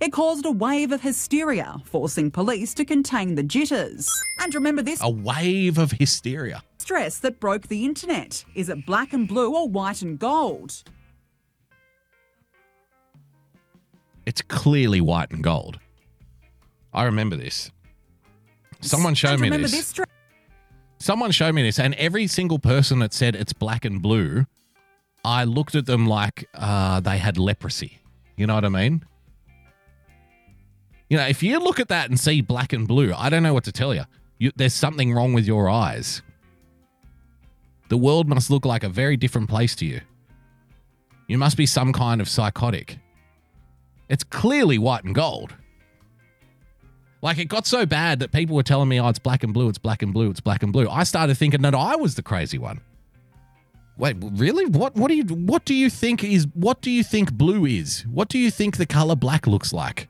[0.00, 4.08] It caused a wave of hysteria, forcing police to contain the jitters.
[4.40, 6.62] And remember this A wave of hysteria.
[6.76, 8.44] stress that broke the internet.
[8.54, 10.84] Is it black and blue or white and gold?
[14.26, 15.80] It's clearly white and gold.
[16.92, 17.70] I remember this.
[18.82, 19.90] Someone showed And me remember this.
[19.90, 20.04] this stre-
[21.00, 24.44] Someone showed me this, and every single person that said it's black and blue,
[25.24, 27.98] I looked at them like uh, they had leprosy.
[28.36, 29.04] You know what I mean?
[31.10, 33.54] You know, if you look at that and see black and blue, I don't know
[33.54, 34.04] what to tell you.
[34.38, 36.22] you there's something wrong with your eyes.
[37.88, 40.02] The world must look like a very different place to you.
[41.26, 42.98] You must be some kind of psychotic.
[44.08, 45.54] It's clearly white and gold.
[47.20, 49.68] Like it got so bad that people were telling me, oh, it's black and blue,
[49.68, 50.88] it's black and blue, it's black and blue.
[50.88, 52.80] I started thinking that I was the crazy one.
[53.98, 54.64] Wait, really?
[54.64, 58.06] What what do you what do you think is what do you think blue is?
[58.10, 60.08] What do you think the color black looks like?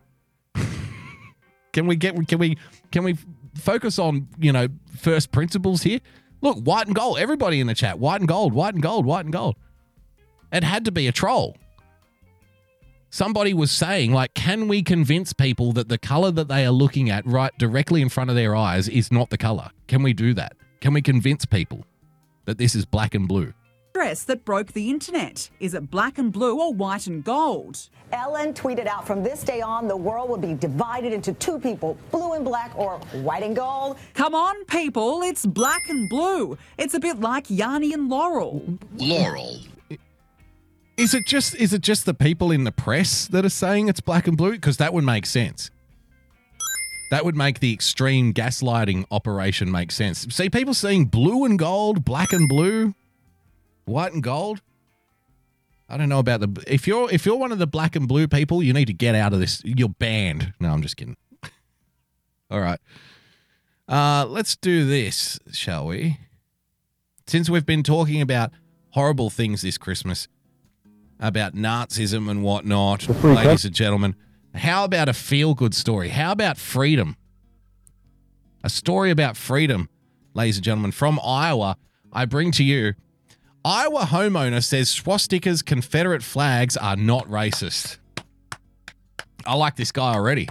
[1.72, 2.58] can we get can we
[2.92, 3.16] can we
[3.58, 6.00] focus on, you know, first principles here?
[6.40, 7.18] Look, white and gold.
[7.18, 9.56] Everybody in the chat, white and gold, white and gold, white and gold.
[10.52, 11.56] It had to be a troll.
[13.10, 17.08] Somebody was saying, like, can we convince people that the color that they are looking
[17.08, 19.70] at right directly in front of their eyes is not the color?
[19.86, 20.56] Can we do that?
[20.80, 21.86] Can we convince people
[22.44, 23.54] that this is black and blue?
[23.94, 25.50] Dress that broke the internet.
[25.60, 27.88] Is it black and blue or white and gold?
[28.12, 31.96] Ellen tweeted out from this day on, the world will be divided into two people,
[32.10, 33.98] blue and black or white and gold.
[34.14, 36.56] Come on, people, it's black and blue.
[36.76, 38.62] It's a bit like Yanny and Laurel.
[38.96, 39.60] Laurel.
[40.96, 44.00] Is it just is it just the people in the press that are saying it's
[44.00, 44.52] black and blue?
[44.52, 45.70] Because that would make sense.
[47.10, 50.26] That would make the extreme gaslighting operation make sense.
[50.30, 52.94] See, people seeing blue and gold, black and blue,
[53.88, 54.60] white and gold.
[55.88, 58.28] I don't know about the if you're if you're one of the black and blue
[58.28, 59.62] people, you need to get out of this.
[59.64, 60.52] You're banned.
[60.60, 61.16] No, I'm just kidding.
[62.50, 62.80] All right.
[63.88, 66.18] Uh, let's do this, shall we?
[67.26, 68.50] Since we've been talking about
[68.90, 70.28] horrible things this Christmas,
[71.18, 74.14] about Nazism and whatnot, ladies and gentlemen,
[74.54, 76.10] how about a feel good story?
[76.10, 77.16] How about freedom?
[78.62, 79.88] A story about freedom,
[80.34, 81.76] ladies and gentlemen, from Iowa.
[82.12, 82.94] I bring to you
[83.68, 87.98] Iowa homeowner says swastikas, Confederate flags are not racist.
[89.44, 90.48] I like this guy already.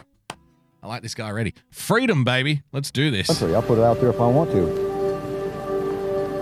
[0.83, 1.55] I like this guy already.
[1.71, 2.61] Freedom, baby.
[2.71, 3.25] Let's do this.
[3.25, 3.55] Country.
[3.55, 4.61] I'll put it out there if I want to.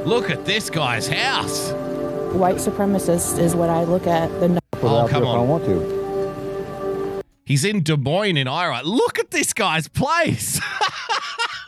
[0.05, 1.71] Look at this guy's house.
[2.33, 4.27] White supremacist is what I look at.
[4.41, 5.47] The I'll put it Oh, out there come if I on.
[5.47, 7.23] want to.
[7.45, 8.81] He's in Des Moines in Iowa.
[8.83, 10.59] Look at this guy's place.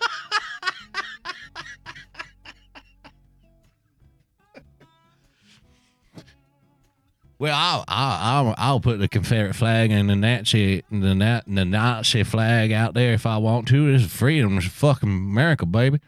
[7.39, 11.65] well, I'll, I'll, I'll, I'll put the Confederate flag and the Nazi, the, Na- the
[11.65, 13.93] Nazi flag out there if I want to.
[13.93, 14.57] Is freedom.
[14.57, 15.99] It's fucking America, baby.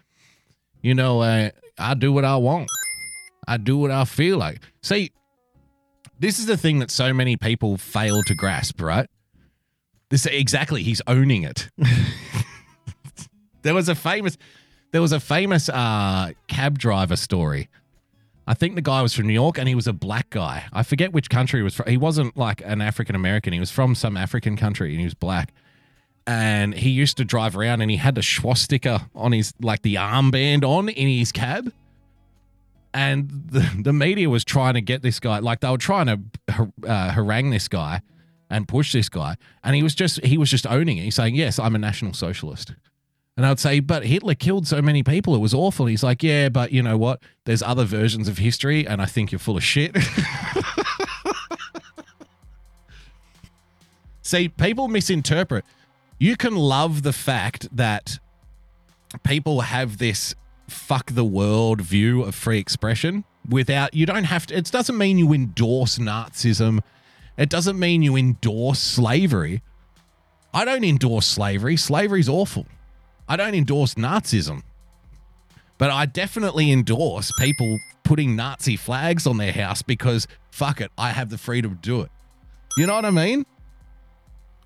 [0.82, 2.70] You know, uh, I do what I want.
[3.48, 4.62] I do what I feel like.
[4.82, 5.12] See,
[6.20, 9.10] this is the thing that so many people fail to grasp, right?
[10.10, 11.70] This exactly, he's owning it.
[13.62, 14.38] there was a famous
[14.92, 17.70] there was a famous uh, cab driver story.
[18.50, 20.66] I think the guy was from New York and he was a black guy.
[20.74, 21.88] I forget which country he was from.
[21.88, 23.54] He wasn't like an African American.
[23.54, 25.54] He was from some African country and he was black.
[26.26, 29.96] And he used to drive around and he had the swastika on his like the
[29.96, 31.72] armband on in his cab
[32.92, 36.72] and the, the media was trying to get this guy like they were trying to
[36.88, 38.02] uh, harangue this guy
[38.50, 41.36] and push this guy and he was just he was just owning it he's saying
[41.36, 42.74] yes i'm a national socialist
[43.40, 45.86] and i would say but hitler killed so many people it was awful.
[45.86, 47.22] He's like yeah but you know what?
[47.46, 49.96] There's other versions of history and i think you're full of shit.
[54.22, 55.64] See people misinterpret.
[56.20, 58.20] You can love the fact that
[59.24, 60.36] people have this
[60.68, 65.18] fuck the world view of free expression without you don't have to it doesn't mean
[65.18, 66.82] you endorse nazism.
[67.38, 69.62] It doesn't mean you endorse slavery.
[70.54, 71.78] I don't endorse slavery.
[71.78, 72.66] Slavery's awful
[73.30, 74.62] i don't endorse nazism
[75.78, 81.12] but i definitely endorse people putting nazi flags on their house because fuck it i
[81.12, 82.12] have the freedom to do it
[82.76, 83.46] you know what i mean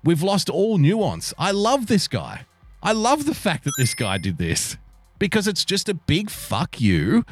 [0.02, 2.44] we've lost all nuance i love this guy
[2.82, 4.76] i love the fact that this guy did this
[5.18, 7.24] because it's just a big fuck you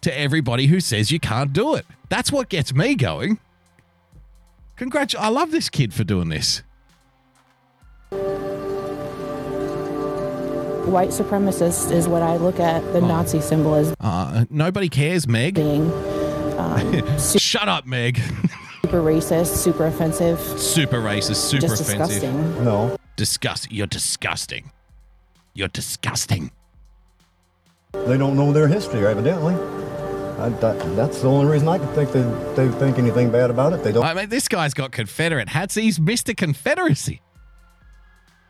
[0.00, 1.86] to everybody who says you can't do it.
[2.08, 3.38] That's what gets me going.
[4.76, 5.14] Congrats.
[5.14, 6.62] I love this kid for doing this.
[10.88, 15.54] White supremacist is what I look at the Nazi symbol as Uh, nobody cares, Meg.
[15.54, 15.90] being
[17.18, 18.20] Shut up, Meg.
[18.82, 20.38] super racist, super offensive.
[20.58, 22.08] super racist, super Just offensive.
[22.22, 22.64] disgusting.
[22.64, 22.96] No.
[23.16, 23.70] Disgust.
[23.72, 24.70] You're disgusting.
[25.54, 26.50] You're disgusting.
[27.92, 29.54] They don't know their history, evidently.
[29.54, 32.22] I, that, that's the only reason I can think they,
[32.54, 33.82] they think anything bad about it.
[33.82, 34.04] They don't.
[34.04, 35.74] I mean, this guy's got Confederate hats.
[35.74, 36.36] He's Mr.
[36.36, 37.20] Confederacy.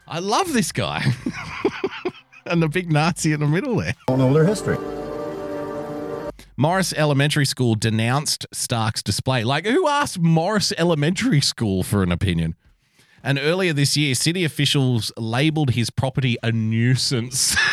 [0.06, 1.02] I love this guy.
[2.48, 3.94] and the big Nazi in the middle there.
[4.06, 4.78] Don't know their history.
[6.56, 9.44] Morris Elementary School denounced Stark's display.
[9.44, 12.56] Like, who asked Morris Elementary School for an opinion?
[13.22, 17.56] And earlier this year, city officials labeled his property a nuisance.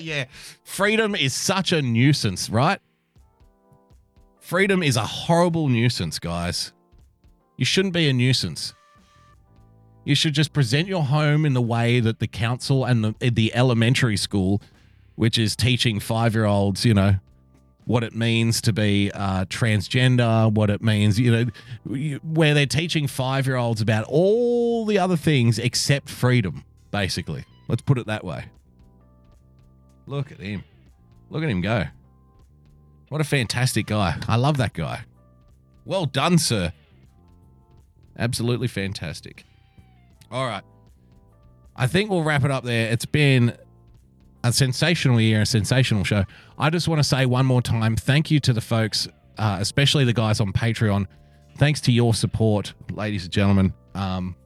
[0.00, 0.26] yeah.
[0.64, 2.80] Freedom is such a nuisance, right?
[4.40, 6.72] Freedom is a horrible nuisance, guys.
[7.56, 8.74] You shouldn't be a nuisance.
[10.06, 13.52] You should just present your home in the way that the council and the, the
[13.56, 14.62] elementary school,
[15.16, 17.16] which is teaching five year olds, you know,
[17.86, 23.08] what it means to be uh, transgender, what it means, you know, where they're teaching
[23.08, 27.44] five year olds about all the other things except freedom, basically.
[27.66, 28.44] Let's put it that way.
[30.06, 30.62] Look at him.
[31.30, 31.86] Look at him go.
[33.08, 34.18] What a fantastic guy.
[34.28, 35.00] I love that guy.
[35.84, 36.72] Well done, sir.
[38.16, 39.44] Absolutely fantastic.
[40.30, 40.62] All right.
[41.76, 42.90] I think we'll wrap it up there.
[42.90, 43.56] It's been
[44.42, 46.24] a sensational year, a sensational show.
[46.58, 49.08] I just want to say one more time thank you to the folks,
[49.38, 51.06] uh, especially the guys on Patreon.
[51.58, 53.74] Thanks to your support, ladies and gentlemen.
[53.94, 54.36] Um,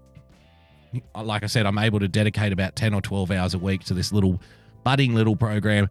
[1.15, 3.95] like I said, I'm able to dedicate about 10 or 12 hours a week to
[3.95, 4.41] this little
[4.85, 5.89] budding little program.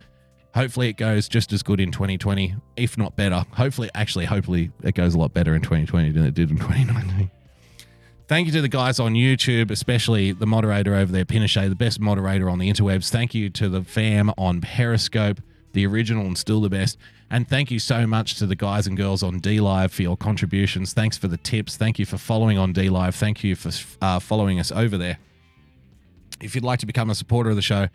[0.56, 3.46] Hopefully, it goes just as good in 2020, if not better.
[3.52, 7.30] Hopefully, actually, hopefully, it goes a lot better in 2020 than it did in 2019.
[8.30, 12.00] Thank you to the guys on YouTube, especially the moderator over there, Pinochet, the best
[12.00, 13.10] moderator on the interwebs.
[13.10, 15.42] Thank you to the fam on Periscope,
[15.74, 17.00] the original and still the best.
[17.32, 20.94] And thank you so much to the guys and girls on DLive for your contributions.
[20.94, 21.76] Thanks for the tips.
[21.76, 23.16] Thank you for following on DLive.
[23.16, 25.18] Thank you for uh, following us over there.
[26.40, 27.88] If you'd like to become a supporter of the show,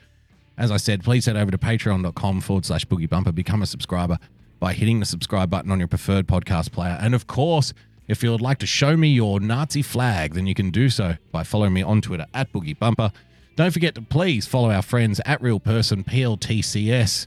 [0.58, 3.30] as I said, please head over to patreon.com forward slash boogie bumper.
[3.30, 4.18] Become a subscriber
[4.58, 6.98] by hitting the subscribe button on your preferred podcast player.
[7.00, 7.72] And of course,
[8.06, 11.16] if you would like to show me your Nazi flag, then you can do so
[11.32, 13.12] by following me on Twitter at boogie bumper.
[13.56, 17.26] Don't forget to please follow our friends at Real Person PLTCS,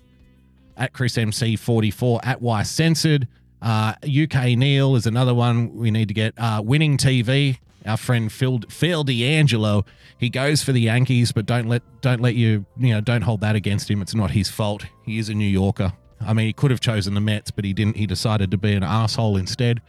[0.75, 3.27] at Chris MC44, at Y Censored.
[3.61, 6.33] Uh, UK Neil is another one we need to get.
[6.37, 9.85] Uh, Winning TV, our friend Phil Phil D'Angelo.
[10.19, 13.41] He goes for the Yankees, but don't let don't let you you know don't hold
[13.41, 14.01] that against him.
[14.01, 14.85] It's not his fault.
[15.03, 15.93] He is a New Yorker.
[16.19, 17.95] I mean, he could have chosen the Mets, but he didn't.
[17.95, 19.81] He decided to be an asshole instead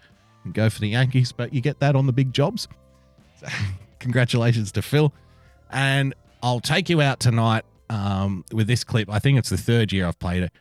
[0.45, 1.33] and go for the Yankees.
[1.33, 2.69] But you get that on the big jobs.
[3.41, 3.47] So,
[3.99, 5.13] congratulations to Phil.
[5.71, 9.11] And I'll take you out tonight um, with this clip.
[9.11, 10.53] I think it's the third year I've played it.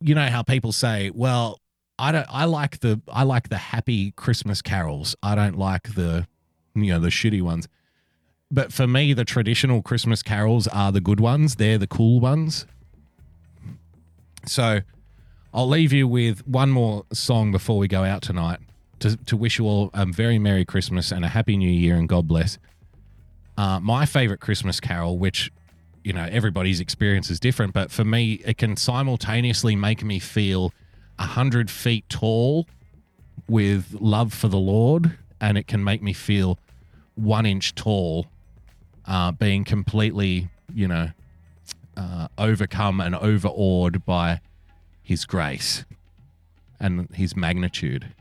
[0.00, 1.60] You know how people say, "Well,
[1.98, 2.26] I don't.
[2.30, 5.16] I like the I like the happy Christmas carols.
[5.22, 6.26] I don't like the
[6.74, 7.66] you know the shitty ones."
[8.50, 11.56] But for me, the traditional Christmas carols are the good ones.
[11.56, 12.64] They're the cool ones.
[14.46, 14.80] So
[15.52, 18.60] I'll leave you with one more song before we go out tonight
[19.00, 22.08] to, to wish you all a very Merry Christmas and a Happy New Year and
[22.08, 22.58] God bless.
[23.56, 25.50] Uh, my favorite Christmas carol, which,
[26.04, 30.72] you know, everybody's experience is different, but for me, it can simultaneously make me feel
[31.18, 32.66] a hundred feet tall
[33.48, 36.58] with love for the Lord, and it can make me feel
[37.14, 38.26] one inch tall,
[39.06, 41.10] uh, being completely, you know,
[41.96, 44.40] uh, overcome and overawed by
[45.02, 45.84] His grace
[46.78, 48.12] and His magnitude.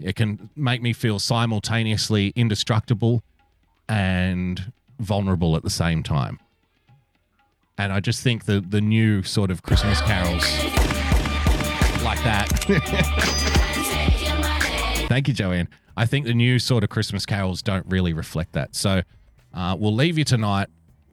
[0.00, 3.22] It can make me feel simultaneously indestructible
[3.88, 6.38] and vulnerable at the same time.
[7.76, 10.42] And I just think the the new sort of Christmas carols
[12.02, 12.48] like that.
[15.08, 15.68] Thank you, Joanne.
[15.96, 18.76] I think the new sort of Christmas carols don't really reflect that.
[18.76, 19.02] So
[19.54, 20.68] uh, we'll leave you tonight.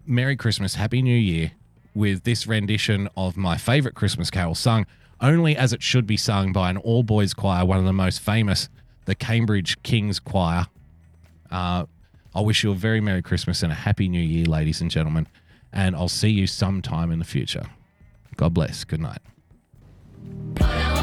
[0.06, 1.54] Merry Christmas, Happy New Year,
[1.96, 4.86] with this rendition of my favorite Christmas carol sung
[5.22, 8.20] only as it should be sung by an all boys choir, one of the most
[8.20, 8.70] famous,
[9.06, 10.68] the Cambridge King's Choir.
[11.50, 11.86] Uh,
[12.34, 15.28] I wish you a very Merry Christmas and a Happy New Year, ladies and gentlemen.
[15.72, 17.66] And I'll see you sometime in the future.
[18.36, 18.84] God bless.
[18.84, 20.95] Good night.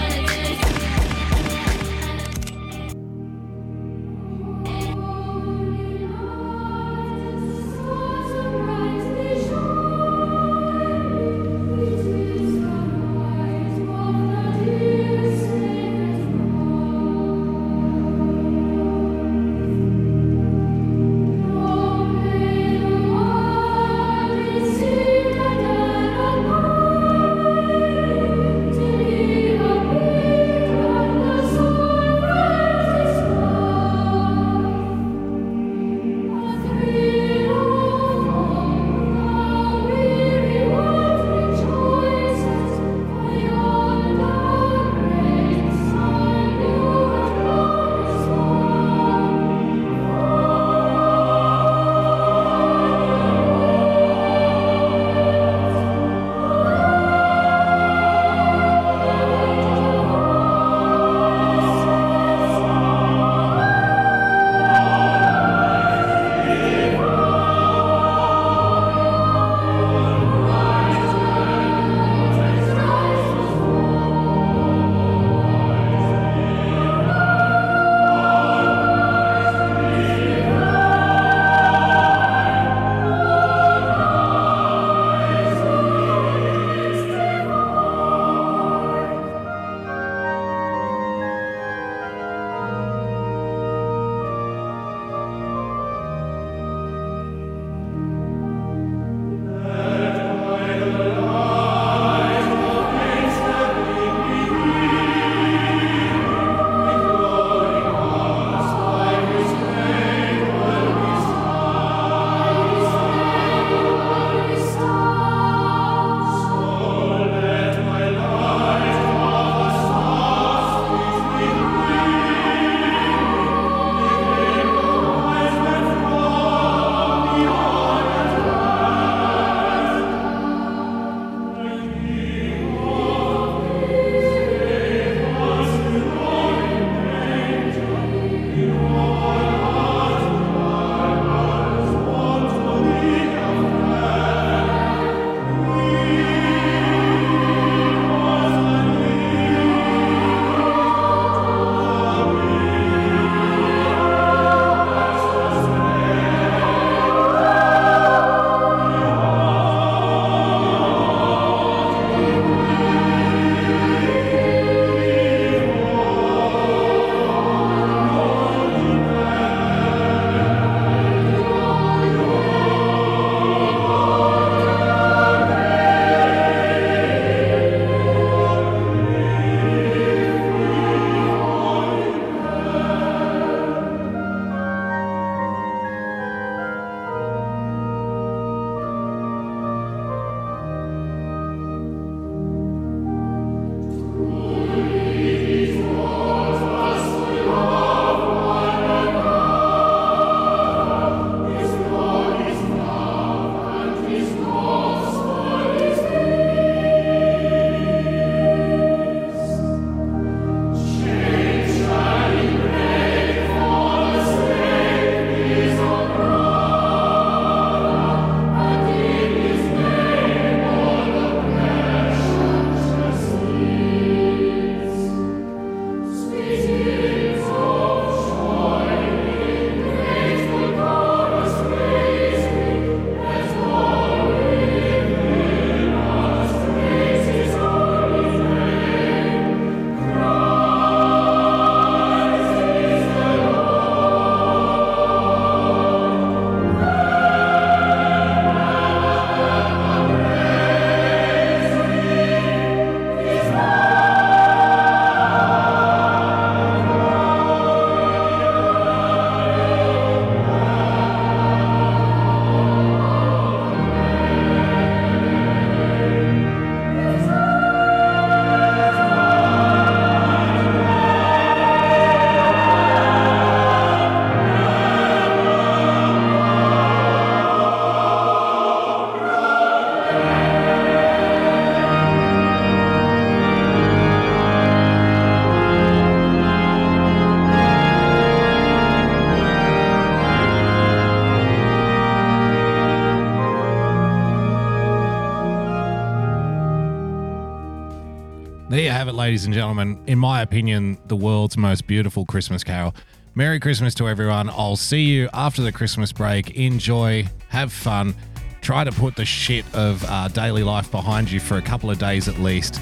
[299.12, 300.02] It, ladies and gentlemen.
[300.06, 302.94] In my opinion, the world's most beautiful Christmas carol.
[303.34, 304.48] Merry Christmas to everyone.
[304.48, 306.56] I'll see you after the Christmas break.
[306.56, 308.14] Enjoy, have fun,
[308.62, 311.98] try to put the shit of uh, daily life behind you for a couple of
[311.98, 312.80] days at least.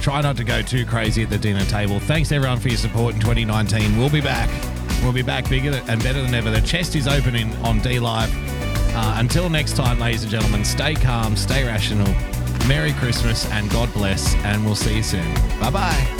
[0.00, 2.00] Try not to go too crazy at the dinner table.
[2.00, 3.98] Thanks everyone for your support in 2019.
[3.98, 4.48] We'll be back.
[5.02, 6.50] We'll be back bigger and better than ever.
[6.50, 8.30] The chest is opening on DLive.
[8.94, 12.08] Uh, until next time, ladies and gentlemen, stay calm, stay rational.
[12.68, 15.34] Merry Christmas and God bless, and we'll see you soon.
[15.60, 16.19] Bye bye.